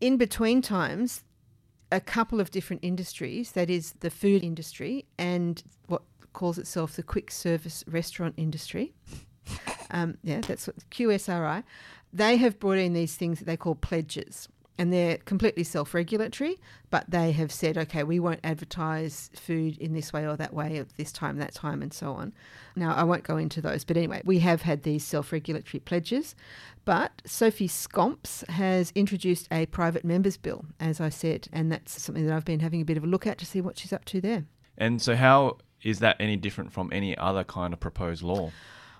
In 0.00 0.16
between 0.16 0.62
times, 0.62 1.24
a 1.90 2.00
couple 2.00 2.40
of 2.40 2.50
different 2.50 2.84
industries, 2.84 3.52
that 3.52 3.70
is 3.70 3.94
the 4.00 4.10
food 4.10 4.44
industry 4.44 5.06
and 5.18 5.62
what 5.86 6.02
calls 6.36 6.58
itself 6.58 6.94
the 6.94 7.02
quick 7.02 7.32
service 7.32 7.82
restaurant 7.88 8.34
industry. 8.36 8.92
Um, 9.90 10.18
yeah, 10.22 10.40
that's 10.40 10.66
what 10.66 10.76
QSRI. 10.90 11.62
They 12.12 12.36
have 12.36 12.58
brought 12.58 12.78
in 12.78 12.92
these 12.92 13.14
things 13.14 13.38
that 13.38 13.44
they 13.44 13.56
call 13.56 13.76
pledges, 13.76 14.48
and 14.78 14.92
they're 14.92 15.18
completely 15.18 15.62
self-regulatory. 15.62 16.60
But 16.90 17.08
they 17.08 17.32
have 17.32 17.52
said, 17.52 17.78
okay, 17.78 18.02
we 18.02 18.18
won't 18.18 18.40
advertise 18.42 19.30
food 19.34 19.78
in 19.78 19.94
this 19.94 20.12
way 20.12 20.26
or 20.26 20.36
that 20.36 20.52
way 20.52 20.78
at 20.78 20.96
this 20.96 21.12
time, 21.12 21.38
that 21.38 21.54
time, 21.54 21.82
and 21.82 21.94
so 21.94 22.12
on. 22.12 22.34
Now, 22.74 22.94
I 22.94 23.04
won't 23.04 23.22
go 23.22 23.36
into 23.36 23.60
those, 23.60 23.84
but 23.84 23.96
anyway, 23.96 24.22
we 24.24 24.40
have 24.40 24.62
had 24.62 24.82
these 24.82 25.04
self-regulatory 25.04 25.80
pledges. 25.80 26.34
But 26.84 27.22
Sophie 27.24 27.68
Scamps 27.68 28.44
has 28.48 28.92
introduced 28.94 29.48
a 29.50 29.66
private 29.66 30.04
members 30.04 30.36
bill, 30.36 30.66
as 30.80 31.00
I 31.00 31.08
said, 31.08 31.48
and 31.52 31.70
that's 31.72 32.02
something 32.02 32.26
that 32.26 32.34
I've 32.34 32.44
been 32.44 32.60
having 32.60 32.80
a 32.80 32.84
bit 32.84 32.96
of 32.96 33.04
a 33.04 33.08
look 33.08 33.26
at 33.26 33.38
to 33.38 33.46
see 33.46 33.60
what 33.60 33.78
she's 33.78 33.92
up 33.92 34.04
to 34.06 34.20
there. 34.20 34.44
And 34.78 35.00
so, 35.00 35.16
how 35.16 35.58
is 35.86 36.00
that 36.00 36.16
any 36.18 36.36
different 36.36 36.72
from 36.72 36.90
any 36.92 37.16
other 37.16 37.44
kind 37.44 37.72
of 37.72 37.78
proposed 37.78 38.22
law? 38.22 38.50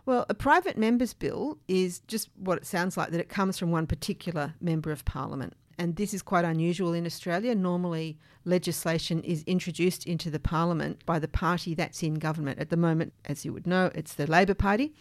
Well, 0.07 0.25
a 0.29 0.35
private 0.35 0.79
members 0.79 1.14
bill 1.14 1.59
is 1.66 1.99
just 2.07 2.31
what 2.38 2.59
it 2.59 2.64
sounds 2.64 2.96
like 2.96 3.11
that 3.11 3.18
it 3.18 3.29
comes 3.29 3.59
from 3.59 3.72
one 3.72 3.88
particular 3.88 4.55
member 4.61 4.92
of 4.92 5.05
parliament. 5.05 5.55
And 5.79 5.96
this 5.96 6.14
is 6.14 6.22
quite 6.22 6.44
unusual 6.44 6.92
in 6.92 7.05
Australia. 7.05 7.57
Normally, 7.57 8.18
legislation 8.44 9.20
is 9.25 9.42
introduced 9.49 10.07
into 10.07 10.31
the 10.31 10.38
parliament 10.38 11.05
by 11.05 11.18
the 11.18 11.29
party 11.29 11.75
that's 11.75 12.05
in 12.05 12.14
government. 12.14 12.61
At 12.61 12.70
the 12.70 12.77
moment, 12.77 13.12
as 13.25 13.44
you 13.44 13.53
would 13.53 13.66
know, 13.66 13.90
it's 13.94 14.14
the 14.14 14.29
Labor 14.29 14.55
Party. 14.55 14.94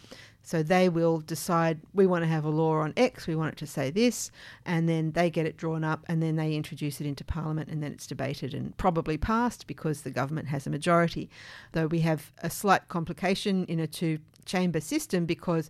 So 0.46 0.62
they 0.62 0.88
will 0.88 1.18
decide 1.18 1.80
we 1.92 2.06
want 2.06 2.22
to 2.22 2.28
have 2.28 2.44
a 2.44 2.50
law 2.50 2.76
on 2.76 2.92
X, 2.96 3.26
we 3.26 3.34
want 3.34 3.54
it 3.54 3.58
to 3.58 3.66
say 3.66 3.90
this, 3.90 4.30
and 4.64 4.88
then 4.88 5.10
they 5.10 5.28
get 5.28 5.44
it 5.44 5.56
drawn 5.56 5.82
up 5.82 6.04
and 6.06 6.22
then 6.22 6.36
they 6.36 6.54
introduce 6.54 7.00
it 7.00 7.06
into 7.08 7.24
Parliament 7.24 7.68
and 7.68 7.82
then 7.82 7.90
it's 7.90 8.06
debated 8.06 8.54
and 8.54 8.76
probably 8.76 9.18
passed 9.18 9.66
because 9.66 10.02
the 10.02 10.10
government 10.12 10.46
has 10.46 10.64
a 10.64 10.70
majority. 10.70 11.28
Though 11.72 11.88
we 11.88 11.98
have 12.02 12.30
a 12.44 12.48
slight 12.48 12.86
complication 12.86 13.64
in 13.64 13.80
a 13.80 13.88
two 13.88 14.20
chamber 14.44 14.78
system 14.78 15.26
because 15.26 15.68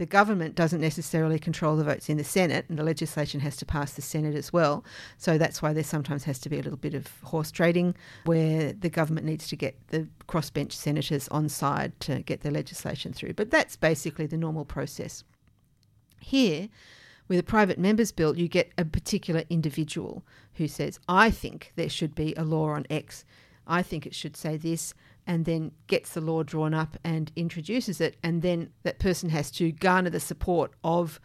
the 0.00 0.06
government 0.06 0.54
doesn't 0.54 0.80
necessarily 0.80 1.38
control 1.38 1.76
the 1.76 1.84
votes 1.84 2.08
in 2.08 2.16
the 2.16 2.24
Senate, 2.24 2.64
and 2.70 2.78
the 2.78 2.82
legislation 2.82 3.38
has 3.40 3.54
to 3.58 3.66
pass 3.66 3.92
the 3.92 4.00
Senate 4.00 4.34
as 4.34 4.50
well. 4.50 4.82
So 5.18 5.36
that's 5.36 5.60
why 5.60 5.74
there 5.74 5.84
sometimes 5.84 6.24
has 6.24 6.38
to 6.38 6.48
be 6.48 6.58
a 6.58 6.62
little 6.62 6.78
bit 6.78 6.94
of 6.94 7.06
horse 7.22 7.50
trading 7.50 7.94
where 8.24 8.72
the 8.72 8.88
government 8.88 9.26
needs 9.26 9.46
to 9.48 9.56
get 9.56 9.76
the 9.88 10.08
crossbench 10.26 10.72
senators 10.72 11.28
on 11.28 11.50
side 11.50 11.92
to 12.00 12.22
get 12.22 12.40
the 12.40 12.50
legislation 12.50 13.12
through. 13.12 13.34
But 13.34 13.50
that's 13.50 13.76
basically 13.76 14.24
the 14.24 14.38
normal 14.38 14.64
process. 14.64 15.22
Here, 16.18 16.70
with 17.28 17.38
a 17.38 17.42
private 17.42 17.78
members 17.78 18.10
bill, 18.10 18.38
you 18.38 18.48
get 18.48 18.72
a 18.78 18.86
particular 18.86 19.44
individual 19.50 20.24
who 20.54 20.66
says, 20.66 20.98
I 21.10 21.30
think 21.30 21.74
there 21.76 21.90
should 21.90 22.14
be 22.14 22.34
a 22.36 22.42
law 22.42 22.70
on 22.70 22.86
X. 22.88 23.26
I 23.66 23.82
think 23.82 24.06
it 24.06 24.14
should 24.14 24.34
say 24.34 24.56
this, 24.56 24.94
and 25.30 25.44
then 25.44 25.70
gets 25.86 26.14
the 26.14 26.20
law 26.20 26.42
drawn 26.42 26.74
up 26.74 26.96
and 27.04 27.30
introduces 27.36 28.00
it. 28.00 28.16
And 28.20 28.42
then 28.42 28.70
that 28.82 28.98
person 28.98 29.30
has 29.30 29.52
to 29.52 29.70
garner 29.70 30.10
the 30.10 30.18
support 30.18 30.72
of 30.82 31.20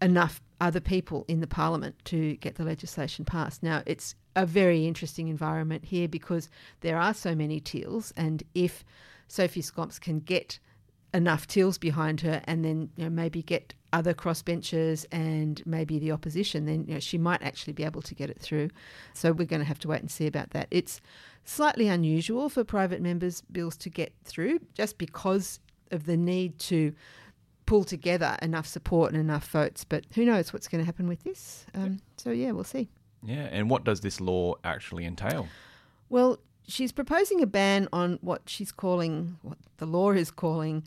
enough 0.00 0.40
other 0.60 0.78
people 0.78 1.24
in 1.26 1.40
the 1.40 1.48
parliament 1.48 1.96
to 2.04 2.36
get 2.36 2.54
the 2.54 2.62
legislation 2.62 3.24
passed. 3.24 3.64
Now, 3.64 3.82
it's 3.84 4.14
a 4.36 4.46
very 4.46 4.86
interesting 4.86 5.26
environment 5.26 5.86
here 5.86 6.06
because 6.06 6.48
there 6.82 7.00
are 7.00 7.12
so 7.12 7.34
many 7.34 7.58
teals, 7.58 8.12
and 8.16 8.44
if 8.54 8.84
Sophie 9.26 9.60
Scamps 9.60 9.98
can 9.98 10.20
get 10.20 10.60
enough 11.12 11.48
teals 11.48 11.78
behind 11.78 12.20
her 12.20 12.40
and 12.44 12.64
then 12.64 12.90
you 12.94 13.04
know, 13.04 13.10
maybe 13.10 13.42
get 13.42 13.74
other 13.92 14.14
crossbenchers 14.14 15.06
and 15.10 15.62
maybe 15.66 15.98
the 15.98 16.12
opposition, 16.12 16.66
then 16.66 16.84
you 16.86 16.94
know, 16.94 17.00
she 17.00 17.18
might 17.18 17.42
actually 17.42 17.72
be 17.72 17.84
able 17.84 18.02
to 18.02 18.14
get 18.14 18.30
it 18.30 18.38
through. 18.38 18.70
So 19.14 19.32
we're 19.32 19.46
going 19.46 19.60
to 19.60 19.66
have 19.66 19.78
to 19.80 19.88
wait 19.88 20.00
and 20.00 20.10
see 20.10 20.26
about 20.26 20.50
that. 20.50 20.68
It's 20.70 21.00
slightly 21.44 21.88
unusual 21.88 22.48
for 22.48 22.64
private 22.64 23.00
members' 23.00 23.40
bills 23.52 23.76
to 23.78 23.90
get 23.90 24.12
through 24.24 24.60
just 24.74 24.98
because 24.98 25.60
of 25.90 26.04
the 26.04 26.16
need 26.16 26.58
to 26.58 26.94
pull 27.66 27.84
together 27.84 28.36
enough 28.42 28.66
support 28.66 29.12
and 29.12 29.20
enough 29.20 29.48
votes. 29.48 29.84
But 29.84 30.04
who 30.14 30.24
knows 30.24 30.52
what's 30.52 30.68
going 30.68 30.80
to 30.80 30.86
happen 30.86 31.08
with 31.08 31.22
this? 31.24 31.66
Um, 31.74 32.00
so 32.16 32.30
yeah, 32.30 32.52
we'll 32.52 32.64
see. 32.64 32.88
Yeah, 33.22 33.48
and 33.50 33.68
what 33.68 33.84
does 33.84 34.00
this 34.00 34.20
law 34.20 34.54
actually 34.64 35.04
entail? 35.04 35.48
Well, 36.08 36.38
she's 36.66 36.92
proposing 36.92 37.42
a 37.42 37.46
ban 37.46 37.88
on 37.92 38.18
what 38.20 38.42
she's 38.46 38.70
calling, 38.70 39.38
what 39.42 39.58
the 39.78 39.86
law 39.86 40.12
is 40.12 40.30
calling, 40.30 40.84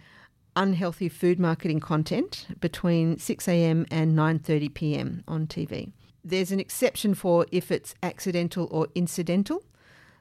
unhealthy 0.56 1.10
food 1.10 1.40
marketing 1.40 1.80
content 1.80 2.48
between 2.60 3.18
6 3.18 3.48
a.m. 3.48 3.86
and 3.92 4.18
9:30 4.18 4.74
p.m. 4.74 5.24
on 5.28 5.48
TV. 5.48 5.92
There's 6.24 6.52
an 6.52 6.60
exception 6.60 7.14
for 7.16 7.46
if 7.52 7.72
it's 7.72 7.96
accidental 8.04 8.68
or 8.72 8.88
incidental, 8.94 9.64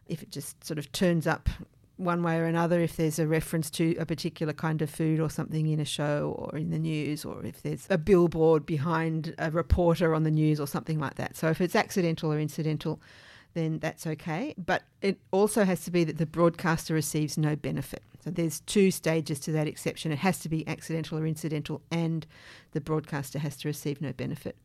if 0.06 0.22
it 0.22 0.30
just 0.30 0.64
sort 0.64 0.78
of 0.78 0.90
turns 0.92 1.26
up 1.26 1.48
one 1.96 2.22
way 2.22 2.38
or 2.38 2.46
another, 2.46 2.80
if 2.80 2.96
there's 2.96 3.18
a 3.18 3.26
reference 3.26 3.70
to 3.70 3.94
a 3.96 4.06
particular 4.06 4.54
kind 4.54 4.80
of 4.80 4.88
food 4.88 5.20
or 5.20 5.28
something 5.28 5.66
in 5.66 5.78
a 5.78 5.84
show 5.84 6.34
or 6.38 6.56
in 6.56 6.70
the 6.70 6.78
news, 6.78 7.24
or 7.24 7.44
if 7.44 7.62
there's 7.62 7.86
a 7.90 7.98
billboard 7.98 8.64
behind 8.64 9.34
a 9.38 9.50
reporter 9.50 10.14
on 10.14 10.22
the 10.22 10.30
news 10.30 10.58
or 10.58 10.66
something 10.66 10.98
like 10.98 11.16
that. 11.16 11.36
So 11.36 11.48
if 11.48 11.60
it's 11.60 11.76
accidental 11.76 12.32
or 12.32 12.40
incidental, 12.40 13.00
then 13.52 13.78
that's 13.80 14.06
okay. 14.06 14.54
But 14.56 14.82
it 15.02 15.18
also 15.30 15.64
has 15.64 15.84
to 15.84 15.90
be 15.90 16.04
that 16.04 16.16
the 16.16 16.26
broadcaster 16.26 16.94
receives 16.94 17.36
no 17.36 17.54
benefit. 17.54 18.02
So 18.22 18.30
there's 18.30 18.60
two 18.60 18.90
stages 18.90 19.40
to 19.40 19.52
that 19.52 19.66
exception. 19.66 20.12
It 20.12 20.18
has 20.18 20.38
to 20.40 20.48
be 20.48 20.66
accidental 20.68 21.18
or 21.18 21.26
incidental, 21.26 21.82
and 21.90 22.26
the 22.72 22.80
broadcaster 22.80 23.38
has 23.38 23.56
to 23.58 23.68
receive 23.68 24.00
no 24.00 24.12
benefit. 24.12 24.56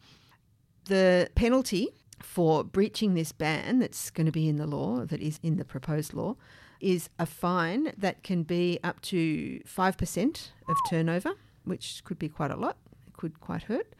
The 0.86 1.30
penalty 1.36 1.90
for 2.22 2.64
breaching 2.64 3.14
this 3.14 3.32
ban 3.32 3.80
that's 3.80 4.10
going 4.10 4.26
to 4.26 4.32
be 4.32 4.48
in 4.48 4.58
the 4.58 4.68
law, 4.68 5.06
that 5.06 5.22
is 5.22 5.40
in 5.42 5.58
the 5.58 5.66
proposed 5.66 6.14
law, 6.14 6.36
is 6.80 7.10
a 7.18 7.26
fine 7.26 7.92
that 7.98 8.24
can 8.24 8.44
be 8.44 8.80
up 8.84 9.02
to 9.02 9.60
5% 9.66 10.50
of 10.68 10.78
turnover, 10.90 11.34
which 11.64 12.04
could 12.04 12.20
be 12.20 12.30
quite 12.30 12.52
a 12.52 12.56
lot. 12.56 12.78
It 13.08 13.14
could 13.14 13.40
quite 13.40 13.64
hurt. 13.64 13.94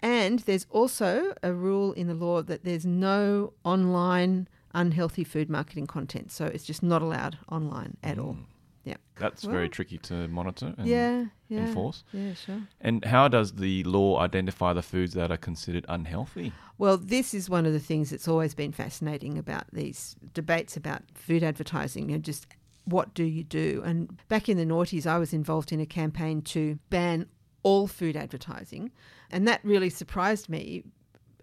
And 0.00 0.40
there's 0.40 0.66
also 0.70 1.34
a 1.42 1.52
rule 1.52 1.92
in 1.92 2.06
the 2.06 2.14
law 2.14 2.42
that 2.42 2.64
there's 2.64 2.86
no 2.86 3.52
online 3.64 4.48
unhealthy 4.72 5.24
food 5.24 5.50
marketing 5.50 5.86
content. 5.86 6.30
So 6.30 6.46
it's 6.46 6.64
just 6.64 6.82
not 6.82 7.02
allowed 7.02 7.38
online 7.50 7.96
at 8.02 8.18
all. 8.18 8.34
Mm. 8.34 8.44
Yeah. 8.84 8.96
That's 9.16 9.44
Well- 9.44 9.52
very 9.52 9.68
tricky 9.68 9.98
to 9.98 10.26
monitor 10.28 10.74
and 10.78 10.86
Yeah, 10.88 11.26
yeah. 11.48 11.66
enforce. 11.66 12.02
Yeah, 12.12 12.32
sure. 12.34 12.62
And 12.80 13.04
how 13.04 13.28
does 13.28 13.52
the 13.52 13.84
law 13.84 14.18
identify 14.20 14.72
the 14.72 14.82
foods 14.82 15.12
that 15.14 15.30
are 15.30 15.36
considered 15.36 15.84
unhealthy? 15.88 16.52
Well, 16.78 16.96
this 16.96 17.34
is 17.34 17.50
one 17.50 17.66
of 17.66 17.72
the 17.74 17.80
things 17.80 18.08
that's 18.10 18.26
always 18.26 18.54
been 18.54 18.72
fascinating 18.72 19.36
about 19.36 19.64
these 19.72 20.16
debates 20.32 20.76
about 20.76 21.02
food 21.14 21.42
advertising. 21.42 22.08
You 22.08 22.16
know, 22.16 22.22
just 22.22 22.46
what 22.84 23.12
do 23.12 23.24
you 23.24 23.44
do? 23.44 23.82
And 23.84 24.18
back 24.28 24.48
in 24.48 24.56
the 24.56 24.64
noughties, 24.64 25.06
I 25.06 25.18
was 25.18 25.34
involved 25.34 25.72
in 25.72 25.80
a 25.80 25.86
campaign 25.86 26.40
to 26.42 26.78
ban 26.88 27.26
all 27.62 27.86
food 27.86 28.16
advertising, 28.16 28.90
and 29.30 29.46
that 29.46 29.60
really 29.62 29.90
surprised 29.90 30.48
me. 30.48 30.84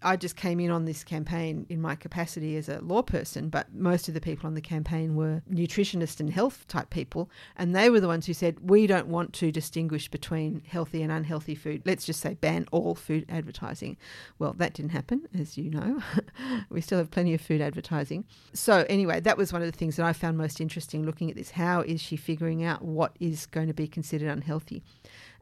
I 0.02 0.16
just 0.16 0.36
came 0.36 0.60
in 0.60 0.72
on 0.72 0.86
this 0.86 1.04
campaign 1.04 1.66
in 1.70 1.82
my 1.82 1.96
capacity 1.96 2.56
as 2.58 2.70
a 2.70 2.80
law 2.82 3.02
person, 3.02 3.50
but 3.50 3.74
most 3.74 4.08
of 4.08 4.14
the 4.14 4.22
people 4.22 4.48
on 4.48 4.54
the 4.54 4.62
campaign 4.62 5.16
were 5.16 5.42
nutritionist 5.52 6.20
and 6.20 6.30
health 6.30 6.68
type 6.68 6.90
people, 6.90 7.30
and 7.56 7.76
they 7.76 7.90
were 7.90 8.00
the 8.00 8.08
ones 8.08 8.26
who 8.26 8.34
said, 8.34 8.58
We 8.62 8.88
don't 8.88 9.08
want 9.08 9.34
to 9.34 9.52
distinguish 9.52 10.10
between 10.10 10.62
healthy 10.68 11.02
and 11.02 11.12
unhealthy 11.12 11.56
food. 11.56 11.82
Let's 11.86 12.06
just 12.06 12.20
say 12.20 12.36
ban 12.36 12.68
all 12.72 12.96
food 12.96 13.26
advertising. 13.30 13.98
Well, 14.40 14.54
that 14.54 14.74
didn't 14.74 14.92
happen, 14.92 15.28
as 15.38 15.58
you 15.58 15.70
know. 15.70 16.02
we 16.70 16.82
still 16.82 16.98
have 16.98 17.12
plenty 17.12 17.34
of 17.34 17.42
food 17.42 17.62
advertising. 17.62 18.26
So, 18.54 18.86
anyway, 18.90 19.20
that 19.22 19.38
was 19.38 19.54
one 19.54 19.62
of 19.62 19.72
the 19.72 19.78
things 19.78 19.96
that 19.96 20.06
I 20.06 20.14
found 20.14 20.38
most 20.38 20.62
interesting 20.62 21.06
looking 21.06 21.30
at 21.30 21.36
this. 21.36 21.52
How 21.52 21.82
is 21.82 22.02
she 22.02 22.16
figuring 22.16 22.64
out 22.64 22.84
what 22.84 23.16
is 23.20 23.46
going 23.46 23.68
to 23.68 23.74
be 23.74 23.88
considered 23.88 24.30
unhealthy? 24.30 24.84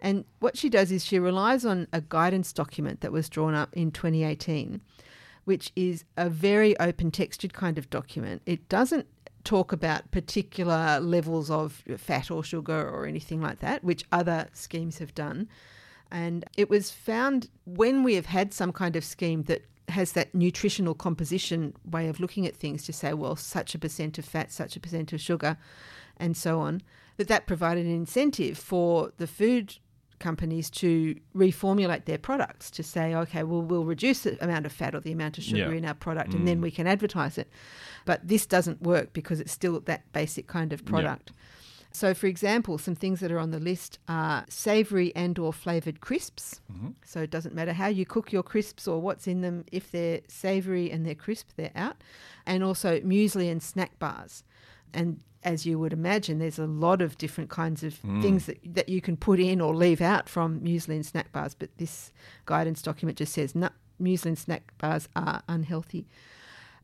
And 0.02 0.26
what 0.40 0.58
she 0.58 0.70
does 0.70 0.92
is 0.92 1.06
she 1.06 1.20
relies 1.20 1.66
on 1.66 1.88
a 1.94 2.02
guidance 2.02 2.54
document 2.54 3.02
that 3.02 3.12
was 3.12 3.30
drawn 3.30 3.54
up 3.54 3.74
in 3.74 3.92
2018, 3.92 4.82
which 5.46 5.72
is 5.76 6.04
a 6.18 6.30
very 6.30 6.78
open 6.80 7.12
textured 7.12 7.54
kind 7.54 7.78
of 7.78 7.90
document. 7.90 8.42
It 8.46 8.68
doesn't 8.70 9.08
talk 9.44 9.72
about 9.72 10.12
particular 10.12 11.00
levels 11.00 11.50
of 11.50 11.84
fat 11.98 12.30
or 12.30 12.44
sugar 12.44 12.90
or 12.90 13.06
anything 13.06 13.42
like 13.42 13.60
that, 13.60 13.84
which 13.84 14.04
other 14.12 14.48
schemes 14.54 14.98
have 14.98 15.16
done. 15.16 15.48
And 16.12 16.46
it 16.58 16.70
was 16.70 16.92
found 16.92 17.50
when 17.66 18.04
we 18.04 18.16
have 18.16 18.26
had 18.26 18.54
some 18.54 18.74
kind 18.74 18.96
of 18.96 19.04
scheme 19.04 19.44
that 19.44 19.64
has 19.90 20.14
that 20.14 20.34
nutritional 20.34 20.96
composition 20.96 21.74
way 21.90 22.08
of 22.08 22.20
looking 22.20 22.46
at 22.46 22.56
things 22.56 22.84
to 22.84 22.94
say, 22.94 23.14
well, 23.14 23.36
such 23.36 23.76
a 23.76 23.80
percent 23.80 24.18
of 24.18 24.26
fat, 24.26 24.52
such 24.52 24.76
a 24.76 24.80
percent 24.80 25.14
of 25.14 25.22
sugar, 25.22 25.58
and 26.18 26.36
so 26.36 26.60
on, 26.60 26.82
that 27.18 27.28
that 27.28 27.46
provided 27.46 27.86
an 27.86 27.94
incentive 27.94 28.58
for 28.58 29.12
the 29.18 29.28
food 29.28 29.78
companies 30.20 30.70
to 30.70 31.16
reformulate 31.36 32.06
their 32.06 32.18
products 32.18 32.72
to 32.72 32.84
say, 32.84 33.14
okay, 33.16 33.44
well, 33.44 33.62
we'll 33.62 33.86
reduce 33.86 34.22
the 34.22 34.44
amount 34.44 34.66
of 34.66 34.72
fat 34.72 34.96
or 34.96 35.00
the 35.00 35.12
amount 35.12 35.38
of 35.38 35.44
sugar 35.44 35.72
Yeah. 35.72 35.78
in 35.78 35.86
our 35.86 35.94
product 35.94 36.34
and 36.34 36.44
mm. 36.44 36.46
then 36.46 36.62
we 36.62 36.72
can 36.72 36.88
advertise 36.88 37.38
it. 37.38 37.50
But 38.06 38.28
this 38.28 38.46
doesn't 38.46 38.82
work 38.82 39.14
because 39.14 39.40
it's 39.40 39.52
still 39.52 39.80
that 39.82 40.12
basic 40.14 40.48
kind 40.48 40.74
of 40.74 40.86
product. 40.86 41.32
So, 41.96 42.14
for 42.14 42.28
example, 42.28 42.78
some 42.78 42.94
things 42.94 43.22
that 43.22 43.32
are 43.32 43.40
on 43.40 43.52
the 43.52 43.60
list 43.60 44.00
are 44.10 44.44
savoury 44.50 45.16
and 45.16 45.40
or 45.40 45.54
flavoured 45.54 46.02
crisps. 46.02 46.60
Mm-hmm. 46.70 46.90
So 47.06 47.22
it 47.22 47.32
doesn't 47.32 47.56
matter 47.56 47.72
how 47.72 47.88
you 47.88 48.06
cook 48.06 48.34
your 48.34 48.44
crisps 48.44 48.86
or 48.86 49.00
what's 49.02 49.28
in 49.28 49.40
them. 49.40 49.64
If 49.72 49.92
they're 49.92 50.20
savoury 50.28 50.92
and 50.92 51.06
they're 51.06 51.16
crisp, 51.16 51.52
they're 51.56 51.72
out. 51.74 51.96
And 52.46 52.66
also 52.66 53.00
muesli 53.00 53.50
and 53.50 53.64
snack 53.64 53.98
bars. 53.98 54.44
And 54.94 55.22
as 55.46 55.66
you 55.66 55.80
would 55.80 55.94
imagine, 55.94 56.40
there's 56.40 56.60
a 56.60 56.66
lot 56.66 57.02
of 57.02 57.18
different 57.18 57.50
kinds 57.50 57.84
of 57.84 57.94
things 58.22 58.48
that, 58.48 58.58
that 58.66 58.90
you 58.90 59.00
can 59.00 59.16
put 59.16 59.40
in 59.40 59.62
or 59.62 59.76
leave 59.76 60.02
out 60.02 60.28
from 60.28 60.60
muesli 60.60 60.96
and 60.96 61.06
snack 61.06 61.32
bars. 61.32 61.54
But 61.54 61.70
this 61.78 62.12
guidance 62.46 62.82
document 62.82 63.18
just 63.18 63.32
says 63.32 63.56
no, 63.56 63.70
muesli 64.02 64.26
and 64.26 64.38
snack 64.38 64.74
bars 64.80 65.08
are 65.16 65.44
unhealthy. 65.48 66.08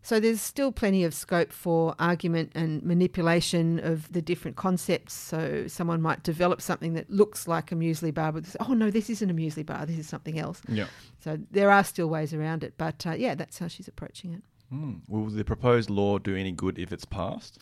So 0.03 0.19
there's 0.19 0.41
still 0.41 0.71
plenty 0.71 1.03
of 1.03 1.13
scope 1.13 1.51
for 1.51 1.95
argument 1.99 2.51
and 2.55 2.81
manipulation 2.81 3.79
of 3.79 4.11
the 4.11 4.21
different 4.21 4.57
concepts. 4.57 5.13
So 5.13 5.67
someone 5.67 6.01
might 6.01 6.23
develop 6.23 6.61
something 6.61 6.93
that 6.93 7.09
looks 7.09 7.47
like 7.47 7.71
a 7.71 7.75
muesli 7.75 8.13
bar, 8.13 8.31
but 8.31 8.45
say, 8.45 8.57
oh 8.67 8.73
no, 8.73 8.89
this 8.89 9.09
isn't 9.09 9.29
a 9.29 9.33
muesli 9.33 9.65
bar. 9.65 9.85
This 9.85 9.99
is 9.99 10.07
something 10.07 10.39
else. 10.39 10.61
Yeah. 10.67 10.87
So 11.19 11.37
there 11.51 11.69
are 11.69 11.83
still 11.83 12.07
ways 12.07 12.33
around 12.33 12.63
it, 12.63 12.75
but 12.77 13.05
uh, 13.05 13.11
yeah, 13.11 13.35
that's 13.35 13.59
how 13.59 13.67
she's 13.67 13.87
approaching 13.87 14.33
it. 14.33 14.41
Mm. 14.73 15.01
Will 15.07 15.25
the 15.25 15.43
proposed 15.43 15.89
law 15.89 16.17
do 16.17 16.35
any 16.35 16.51
good 16.51 16.79
if 16.79 16.91
it's 16.91 17.05
passed? 17.05 17.59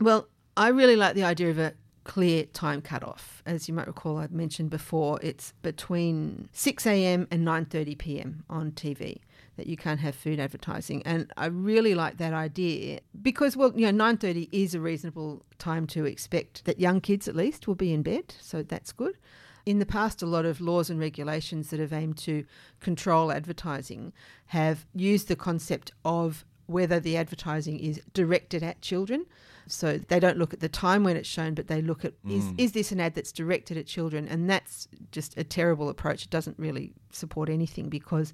Well, 0.00 0.28
I 0.56 0.68
really 0.68 0.96
like 0.96 1.14
the 1.14 1.24
idea 1.24 1.50
of 1.50 1.58
a 1.58 1.74
clear 2.04 2.44
time 2.46 2.80
cutoff. 2.80 3.42
As 3.44 3.68
you 3.68 3.74
might 3.74 3.86
recall, 3.86 4.16
I've 4.16 4.32
mentioned 4.32 4.70
before, 4.70 5.18
it's 5.22 5.52
between 5.62 6.48
6 6.52 6.86
a.m. 6.86 7.26
and 7.30 7.46
9:30 7.46 7.98
p.m. 7.98 8.44
on 8.48 8.72
TV 8.72 9.20
that 9.56 9.66
you 9.66 9.76
can't 9.76 9.98
have 10.00 10.14
food 10.14 10.38
advertising, 10.38 11.02
and 11.04 11.32
I 11.36 11.46
really 11.46 11.94
like 11.94 12.16
that 12.18 12.32
idea 12.32 13.00
because, 13.20 13.56
well, 13.56 13.72
you 13.74 13.90
know, 13.90 14.04
9:30 14.04 14.48
is 14.52 14.74
a 14.74 14.80
reasonable 14.80 15.44
time 15.58 15.86
to 15.88 16.06
expect 16.06 16.64
that 16.64 16.78
young 16.78 17.00
kids, 17.00 17.26
at 17.26 17.34
least, 17.36 17.66
will 17.66 17.74
be 17.74 17.92
in 17.92 18.02
bed, 18.02 18.34
so 18.40 18.62
that's 18.62 18.92
good. 18.92 19.18
In 19.66 19.80
the 19.80 19.86
past, 19.86 20.22
a 20.22 20.26
lot 20.26 20.46
of 20.46 20.60
laws 20.60 20.88
and 20.88 20.98
regulations 20.98 21.70
that 21.70 21.80
have 21.80 21.92
aimed 21.92 22.16
to 22.18 22.44
control 22.80 23.30
advertising 23.32 24.12
have 24.46 24.86
used 24.94 25.28
the 25.28 25.36
concept 25.36 25.92
of 26.04 26.44
whether 26.66 27.00
the 27.00 27.16
advertising 27.16 27.78
is 27.78 28.00
directed 28.14 28.62
at 28.62 28.80
children. 28.80 29.26
So 29.68 29.98
they 29.98 30.20
don't 30.20 30.38
look 30.38 30.52
at 30.52 30.60
the 30.60 30.68
time 30.68 31.04
when 31.04 31.16
it's 31.16 31.28
shown, 31.28 31.54
but 31.54 31.68
they 31.68 31.82
look 31.82 32.04
at 32.04 32.14
is, 32.28 32.44
mm. 32.44 32.54
is 32.58 32.72
this 32.72 32.92
an 32.92 33.00
ad 33.00 33.14
that's 33.14 33.32
directed 33.32 33.76
at 33.76 33.86
children? 33.86 34.26
And 34.26 34.48
that's 34.48 34.88
just 35.12 35.36
a 35.38 35.44
terrible 35.44 35.88
approach. 35.88 36.24
It 36.24 36.30
doesn't 36.30 36.58
really 36.58 36.92
support 37.12 37.48
anything 37.48 37.88
because 37.88 38.32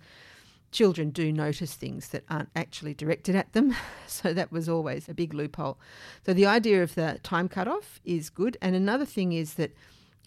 children 0.70 1.10
do 1.10 1.32
notice 1.32 1.74
things 1.74 2.08
that 2.08 2.24
aren't 2.28 2.50
actually 2.56 2.94
directed 2.94 3.34
at 3.36 3.52
them. 3.52 3.74
So 4.06 4.32
that 4.32 4.52
was 4.52 4.68
always 4.68 5.08
a 5.08 5.14
big 5.14 5.34
loophole. 5.34 5.76
So 6.24 6.32
the 6.32 6.46
idea 6.46 6.82
of 6.84 6.94
the 6.94 7.18
time 7.24 7.48
cutoff 7.48 8.00
is 8.04 8.30
good. 8.30 8.56
And 8.62 8.76
another 8.76 9.04
thing 9.04 9.32
is 9.32 9.54
that 9.54 9.72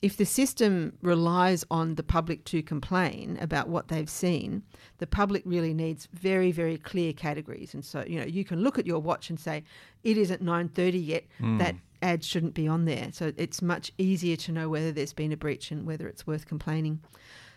if 0.02 0.18
the 0.18 0.26
system 0.26 0.94
relies 1.02 1.66
on 1.72 1.96
the 1.96 2.04
public 2.04 2.44
to 2.46 2.62
complain 2.62 3.38
about 3.42 3.68
what 3.68 3.88
they've 3.88 4.10
seen, 4.10 4.62
the 5.00 5.08
public 5.08 5.42
really 5.46 5.74
needs 5.74 6.08
very, 6.14 6.52
very 6.52 6.78
clear 6.78 7.14
categories. 7.14 7.74
And 7.74 7.84
so, 7.84 8.04
you 8.06 8.20
know, 8.20 8.26
you 8.26 8.46
can 8.46 8.62
look 8.62 8.78
at 8.78 8.86
your 8.86 9.00
watch 9.00 9.30
and 9.30 9.40
say, 9.40 9.64
it 10.04 10.18
isn't 10.18 10.44
9.30 10.44 11.06
yet, 11.06 11.24
hmm. 11.40 11.58
that 11.58 11.76
ad 12.02 12.24
shouldn't 12.24 12.54
be 12.54 12.68
on 12.68 12.86
there. 12.86 13.10
So 13.12 13.34
it's 13.38 13.62
much 13.62 13.92
easier 13.98 14.36
to 14.38 14.52
know 14.52 14.70
whether 14.70 14.92
there's 14.92 15.14
been 15.14 15.32
a 15.32 15.38
breach 15.38 15.72
and 15.72 15.88
whether 15.88 16.08
it's 16.08 16.28
worth 16.28 16.46
complaining. 16.46 17.00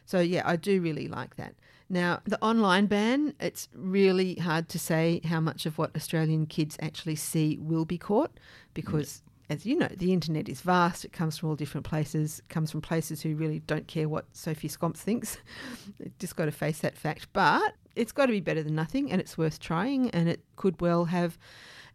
So 0.06 0.20
yeah, 0.20 0.42
I 0.44 0.56
do 0.56 0.80
really 0.80 1.08
like 1.08 1.36
that. 1.36 1.54
Now, 1.88 2.20
the 2.24 2.40
online 2.40 2.86
ban, 2.86 3.34
it's 3.40 3.68
really 3.74 4.36
hard 4.36 4.68
to 4.70 4.78
say 4.78 5.20
how 5.24 5.40
much 5.40 5.66
of 5.66 5.76
what 5.76 5.94
Australian 5.96 6.46
kids 6.46 6.78
actually 6.80 7.16
see 7.16 7.58
will 7.60 7.84
be 7.84 7.98
caught 7.98 8.30
because, 8.74 9.22
as 9.50 9.66
you 9.66 9.76
know, 9.76 9.88
the 9.88 10.12
internet 10.12 10.48
is 10.48 10.60
vast. 10.60 11.04
It 11.04 11.12
comes 11.12 11.36
from 11.36 11.48
all 11.50 11.56
different 11.56 11.84
places, 11.84 12.38
it 12.38 12.48
comes 12.48 12.70
from 12.70 12.80
places 12.80 13.20
who 13.20 13.34
really 13.34 13.58
don't 13.58 13.88
care 13.88 14.08
what 14.08 14.24
Sophie 14.32 14.68
Scamps 14.68 15.02
thinks. 15.02 15.36
Just 16.20 16.36
got 16.36 16.44
to 16.46 16.52
face 16.52 16.78
that 16.78 16.96
fact. 16.96 17.26
But 17.32 17.74
it's 17.96 18.12
got 18.12 18.26
to 18.26 18.32
be 18.32 18.40
better 18.40 18.62
than 18.62 18.76
nothing 18.76 19.10
and 19.10 19.20
it's 19.20 19.36
worth 19.36 19.58
trying 19.58 20.08
and 20.10 20.28
it 20.28 20.40
could 20.54 20.80
well 20.80 21.06
have 21.06 21.36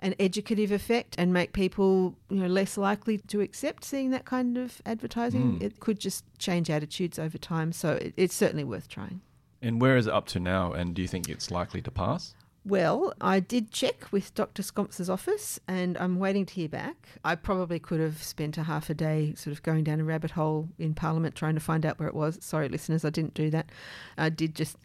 an 0.01 0.13
educative 0.19 0.73
effect 0.73 1.15
and 1.17 1.31
make 1.31 1.53
people 1.53 2.17
you 2.29 2.41
know 2.41 2.47
less 2.47 2.77
likely 2.77 3.17
to 3.17 3.39
accept 3.39 3.85
seeing 3.85 4.11
that 4.11 4.25
kind 4.25 4.57
of 4.57 4.81
advertising. 4.85 5.57
Mm. 5.57 5.63
It 5.63 5.79
could 5.79 5.99
just 5.99 6.25
change 6.37 6.69
attitudes 6.69 7.17
over 7.17 7.37
time. 7.37 7.71
So 7.71 7.93
it, 7.93 8.13
it's 8.17 8.35
certainly 8.35 8.65
worth 8.65 8.89
trying. 8.89 9.21
And 9.61 9.81
where 9.81 9.95
is 9.95 10.07
it 10.07 10.13
up 10.13 10.27
to 10.27 10.39
now? 10.39 10.73
And 10.73 10.93
do 10.93 11.01
you 11.01 11.07
think 11.07 11.29
it's 11.29 11.49
likely 11.49 11.81
to 11.81 11.89
pass? 11.89 12.35
Well, 12.67 13.13
I 13.21 13.41
did 13.41 13.69
check 13.69 14.12
with 14.12 14.34
Dr. 14.34 14.63
Scamps's 14.63 15.08
office 15.08 15.60
and 15.67 15.95
I'm 15.99 16.17
waiting 16.17 16.47
to 16.47 16.54
hear 16.56 16.67
back. 16.67 17.10
I 17.23 17.36
probably 17.36 17.78
could 17.78 17.99
have 17.99 18.23
spent 18.23 18.58
a 18.58 18.63
half 18.63 18.89
a 18.89 18.95
day 18.95 19.36
sort 19.36 19.56
of 19.56 19.62
going 19.62 19.84
down 19.84 19.99
a 19.99 20.04
rabbit 20.04 20.32
hole 20.32 20.69
in 20.80 20.95
Parliament 20.95 21.36
trying 21.36 21.54
to 21.54 21.60
find 21.60 21.86
out 21.86 21.99
where 21.99 22.08
it 22.08 22.15
was. 22.15 22.39
Sorry, 22.41 22.67
listeners, 22.67 23.06
I 23.06 23.12
didn't 23.12 23.36
do 23.36 23.51
that. 23.51 23.69
I 24.17 24.30
did 24.30 24.56
just 24.56 24.78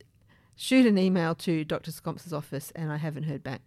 shoot 0.56 0.84
an 0.84 0.98
email 0.98 1.34
to 1.36 1.64
Dr. 1.64 1.90
Scamps's 1.90 2.34
office 2.34 2.70
and 2.76 2.92
I 2.92 2.98
haven't 2.98 3.22
heard 3.22 3.42
back. 3.42 3.62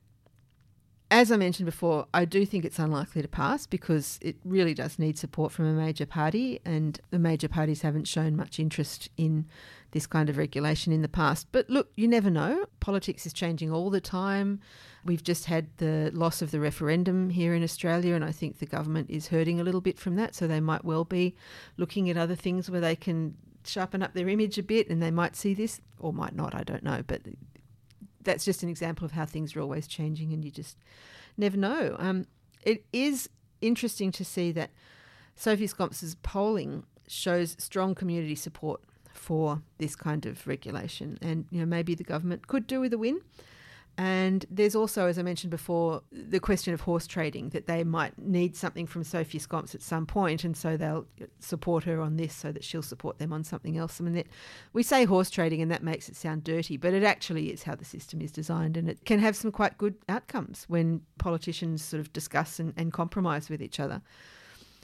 As 1.13 1.31
I 1.31 1.37
mentioned 1.37 1.67
before, 1.67 2.07
I 2.11 2.25
do 2.25 2.43
think 2.43 2.65
it's 2.65 2.79
unlikely 2.79 3.21
to 3.21 3.27
pass 3.27 3.67
because 3.67 4.17
it 4.19 4.35
really 4.43 4.73
does 4.73 4.97
need 4.97 5.15
support 5.15 5.51
from 5.51 5.67
a 5.67 5.73
major 5.73 6.07
party, 6.07 6.59
and 6.65 6.99
the 7.11 7.19
major 7.19 7.47
parties 7.47 7.83
haven't 7.83 8.07
shown 8.07 8.35
much 8.35 8.59
interest 8.59 9.09
in 9.15 9.45
this 9.91 10.07
kind 10.07 10.27
of 10.27 10.37
regulation 10.37 10.91
in 10.91 11.03
the 11.03 11.07
past. 11.07 11.45
But 11.51 11.69
look, 11.69 11.91
you 11.95 12.07
never 12.07 12.31
know. 12.31 12.65
Politics 12.79 13.27
is 13.27 13.31
changing 13.31 13.71
all 13.71 13.91
the 13.91 14.01
time. 14.01 14.59
We've 15.05 15.23
just 15.23 15.45
had 15.45 15.67
the 15.77 16.09
loss 16.15 16.41
of 16.41 16.49
the 16.49 16.59
referendum 16.59 17.29
here 17.29 17.53
in 17.53 17.61
Australia, 17.61 18.15
and 18.15 18.25
I 18.25 18.31
think 18.31 18.57
the 18.57 18.65
government 18.65 19.11
is 19.11 19.27
hurting 19.27 19.59
a 19.59 19.63
little 19.63 19.81
bit 19.81 19.99
from 19.99 20.15
that. 20.15 20.33
So 20.33 20.47
they 20.47 20.61
might 20.61 20.83
well 20.83 21.05
be 21.05 21.35
looking 21.77 22.09
at 22.09 22.17
other 22.17 22.35
things 22.35 22.71
where 22.71 22.81
they 22.81 22.95
can 22.95 23.37
sharpen 23.65 24.01
up 24.01 24.15
their 24.15 24.29
image 24.29 24.57
a 24.57 24.63
bit, 24.63 24.89
and 24.89 24.99
they 24.99 25.11
might 25.11 25.35
see 25.35 25.53
this 25.53 25.79
or 25.99 26.11
might 26.11 26.35
not. 26.35 26.55
I 26.55 26.63
don't 26.63 26.83
know, 26.83 27.03
but 27.05 27.21
that's 28.23 28.45
just 28.45 28.63
an 28.63 28.69
example 28.69 29.05
of 29.05 29.11
how 29.11 29.25
things 29.25 29.55
are 29.55 29.61
always 29.61 29.87
changing, 29.87 30.33
and 30.33 30.43
you 30.43 30.51
just 30.51 30.77
never 31.37 31.57
know. 31.57 31.95
Um, 31.99 32.27
it 32.63 32.85
is 32.93 33.29
interesting 33.61 34.11
to 34.13 34.25
see 34.25 34.51
that 34.51 34.71
Sophie 35.35 35.67
Scamps's 35.67 36.15
polling 36.15 36.85
shows 37.07 37.55
strong 37.59 37.95
community 37.95 38.35
support 38.35 38.81
for 39.13 39.61
this 39.77 39.95
kind 39.95 40.25
of 40.25 40.45
regulation, 40.47 41.17
and 41.21 41.45
you 41.51 41.59
know 41.59 41.65
maybe 41.65 41.95
the 41.95 42.03
government 42.03 42.47
could 42.47 42.67
do 42.67 42.79
with 42.79 42.93
a 42.93 42.97
win. 42.97 43.21
And 43.97 44.43
there's 44.49 44.75
also, 44.75 45.05
as 45.05 45.19
I 45.19 45.21
mentioned 45.21 45.51
before, 45.51 46.01
the 46.11 46.39
question 46.39 46.73
of 46.73 46.81
horse 46.81 47.05
trading 47.05 47.49
that 47.49 47.67
they 47.67 47.83
might 47.83 48.17
need 48.17 48.55
something 48.55 48.87
from 48.87 49.03
Sophie 49.03 49.37
Scamps 49.37 49.75
at 49.75 49.83
some 49.83 50.07
point, 50.07 50.43
and 50.43 50.57
so 50.57 50.77
they'll 50.77 51.05
support 51.39 51.83
her 51.83 52.01
on 52.01 52.17
this 52.17 52.33
so 52.33 52.51
that 52.51 52.63
she'll 52.63 52.81
support 52.81 53.19
them 53.19 53.31
on 53.31 53.43
something 53.43 53.77
else. 53.77 54.01
I 54.01 54.03
mean, 54.03 54.15
that, 54.15 54.27
we 54.73 54.81
say 54.81 55.05
horse 55.05 55.29
trading, 55.29 55.61
and 55.61 55.69
that 55.69 55.83
makes 55.83 56.09
it 56.09 56.15
sound 56.15 56.43
dirty, 56.43 56.75
but 56.75 56.93
it 56.93 57.03
actually 57.03 57.51
is 57.51 57.63
how 57.63 57.75
the 57.75 57.85
system 57.85 58.19
is 58.19 58.31
designed, 58.31 58.77
and 58.77 58.89
it 58.89 59.05
can 59.05 59.19
have 59.19 59.35
some 59.35 59.51
quite 59.51 59.77
good 59.77 59.95
outcomes 60.09 60.65
when 60.67 61.01
politicians 61.19 61.83
sort 61.83 61.99
of 62.01 62.11
discuss 62.13 62.59
and, 62.59 62.73
and 62.75 62.93
compromise 62.93 63.47
with 63.47 63.61
each 63.61 63.79
other. 63.79 64.01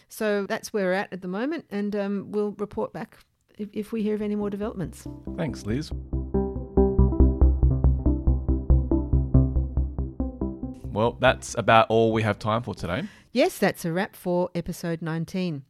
So 0.07 0.45
that's 0.47 0.71
where 0.71 0.85
we're 0.85 0.93
at 0.93 1.11
at 1.11 1.21
the 1.21 1.27
moment, 1.27 1.65
and 1.71 1.95
um, 1.95 2.31
we'll 2.31 2.51
report 2.51 2.93
back 2.93 3.17
if, 3.57 3.69
if 3.73 3.91
we 3.91 4.03
hear 4.03 4.13
of 4.13 4.21
any 4.21 4.35
more 4.35 4.51
developments. 4.51 5.07
Thanks, 5.35 5.65
Liz. 5.65 5.91
Well, 10.99 11.15
that's 11.17 11.55
about 11.57 11.85
all 11.87 12.11
we 12.11 12.23
have 12.23 12.39
time 12.39 12.61
for 12.61 12.75
today. 12.75 13.03
Yes, 13.31 13.57
that's 13.57 13.85
a 13.85 13.91
wrap 13.93 14.17
for 14.17 14.49
episode 14.53 15.01
19. 15.01 15.63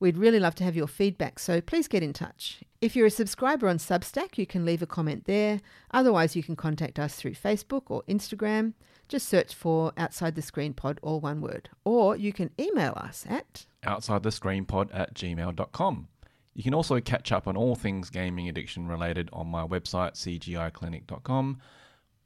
We'd 0.00 0.16
really 0.16 0.40
love 0.40 0.54
to 0.54 0.64
have 0.64 0.74
your 0.74 0.86
feedback, 0.86 1.38
so 1.38 1.60
please 1.60 1.88
get 1.88 2.02
in 2.02 2.14
touch. 2.14 2.62
If 2.80 2.96
you're 2.96 3.04
a 3.04 3.10
subscriber 3.10 3.68
on 3.68 3.76
Substack, 3.76 4.38
you 4.38 4.46
can 4.46 4.64
leave 4.64 4.80
a 4.80 4.86
comment 4.86 5.26
there. 5.26 5.60
Otherwise, 5.90 6.34
you 6.34 6.42
can 6.42 6.56
contact 6.56 6.98
us 6.98 7.16
through 7.16 7.34
Facebook 7.34 7.82
or 7.88 8.02
Instagram. 8.08 8.72
Just 9.08 9.28
search 9.28 9.54
for 9.54 9.92
Outside 9.98 10.36
the 10.36 10.40
Screen 10.40 10.72
Pod, 10.72 11.00
all 11.02 11.20
one 11.20 11.42
word. 11.42 11.68
Or 11.84 12.16
you 12.16 12.32
can 12.32 12.50
email 12.58 12.94
us 12.96 13.26
at 13.28 13.66
outside 13.84 14.22
the 14.22 14.32
screen 14.32 14.64
pod 14.64 14.90
at 14.90 15.12
gmail.com. 15.12 16.08
You 16.54 16.62
can 16.62 16.72
also 16.72 16.98
catch 17.02 17.30
up 17.30 17.46
on 17.46 17.58
all 17.58 17.74
things 17.74 18.08
gaming 18.08 18.48
addiction 18.48 18.88
related 18.88 19.28
on 19.34 19.48
my 19.48 19.66
website, 19.66 20.14
cgiclinic.com, 20.14 21.58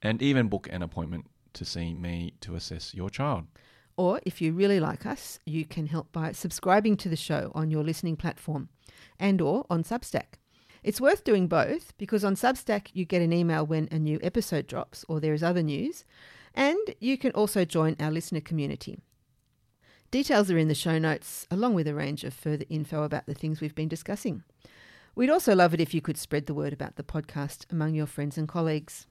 and 0.01 0.23
even 0.23 0.47
book 0.47 0.69
an 0.71 0.85
appointment 0.85 1.27
to 1.55 1.65
see 1.65 1.95
me 1.95 2.35
to 2.41 2.55
assess 2.55 2.95
your 2.95 3.11
child. 3.11 3.47
Or 3.97 4.21
if 4.25 4.41
you 4.41 4.53
really 4.53 4.81
like 4.81 5.05
us, 5.05 5.39
you 5.45 5.65
can 5.65 5.87
help 5.87 6.11
by 6.13 6.33
subscribing 6.33 6.97
to 6.99 7.09
the 7.09 7.17
show 7.17 7.53
on 7.55 7.71
your 7.71 7.85
listening 7.85 8.17
platform 8.17 8.69
and 9.19 9.41
or 9.41 9.67
on 9.69 9.85
Substack. 9.85 10.39
It's 10.83 11.01
worth 11.01 11.25
doing 11.25 11.49
both 11.49 11.97
because 11.99 12.25
on 12.25 12.35
Substack 12.35 12.89
you 12.95 13.05
get 13.05 13.21
an 13.21 13.33
email 13.33 13.67
when 13.67 13.89
a 13.91 13.99
new 13.99 14.19
episode 14.23 14.67
drops 14.67 15.05
or 15.09 15.21
there 15.21 15.35
is 15.35 15.43
other 15.43 15.63
news, 15.63 16.05
and 16.55 16.79
you 16.99 17.19
can 17.19 17.33
also 17.33 17.65
join 17.65 17.97
our 18.01 18.11
listener 18.11 18.41
community. 18.41 18.99
Details 20.11 20.51
are 20.51 20.59
in 20.59 20.69
the 20.69 20.75
show 20.75 20.99
notes, 20.99 21.47
along 21.51 21.75
with 21.75 21.87
a 21.87 21.95
range 21.95 22.25
of 22.25 22.35
further 22.35 22.65
info 22.69 23.05
about 23.05 23.27
the 23.27 23.35
things 23.35 23.61
we've 23.61 23.75
been 23.75 23.89
discussing. 23.89 24.43
We'd 25.15 25.31
also 25.31 25.55
love 25.55 25.75
it 25.75 25.81
if 25.81 25.93
you 25.93 26.01
could 26.01 26.17
spread 26.17 26.47
the 26.47 26.55
word 26.55 26.73
about 26.73 26.97
the 26.97 27.03
podcast 27.03 27.71
among 27.71 27.95
your 27.95 28.07
friends 28.07 28.39
and 28.39 28.49
colleagues. 28.49 29.07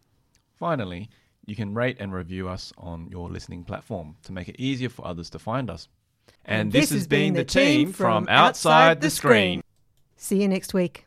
Finally, 0.57 1.09
you 1.49 1.55
can 1.55 1.73
rate 1.73 1.97
and 1.99 2.13
review 2.13 2.47
us 2.47 2.71
on 2.77 3.07
your 3.09 3.29
listening 3.29 3.63
platform 3.63 4.15
to 4.23 4.31
make 4.31 4.47
it 4.47 4.55
easier 4.59 4.89
for 4.89 5.05
others 5.05 5.29
to 5.31 5.39
find 5.39 5.69
us. 5.69 5.87
And, 6.45 6.61
And 6.61 6.71
this, 6.71 6.89
this 6.89 6.99
has 6.99 7.07
been 7.07 7.33
been 7.33 7.33
the 7.33 7.43
team 7.43 7.91
from 7.91 8.27
Outside 8.29 9.01
the. 9.01 9.09
Screen. 9.09 9.61
See 10.15 10.41
you 10.41 10.47
next 10.47 10.73
week. 10.73 11.05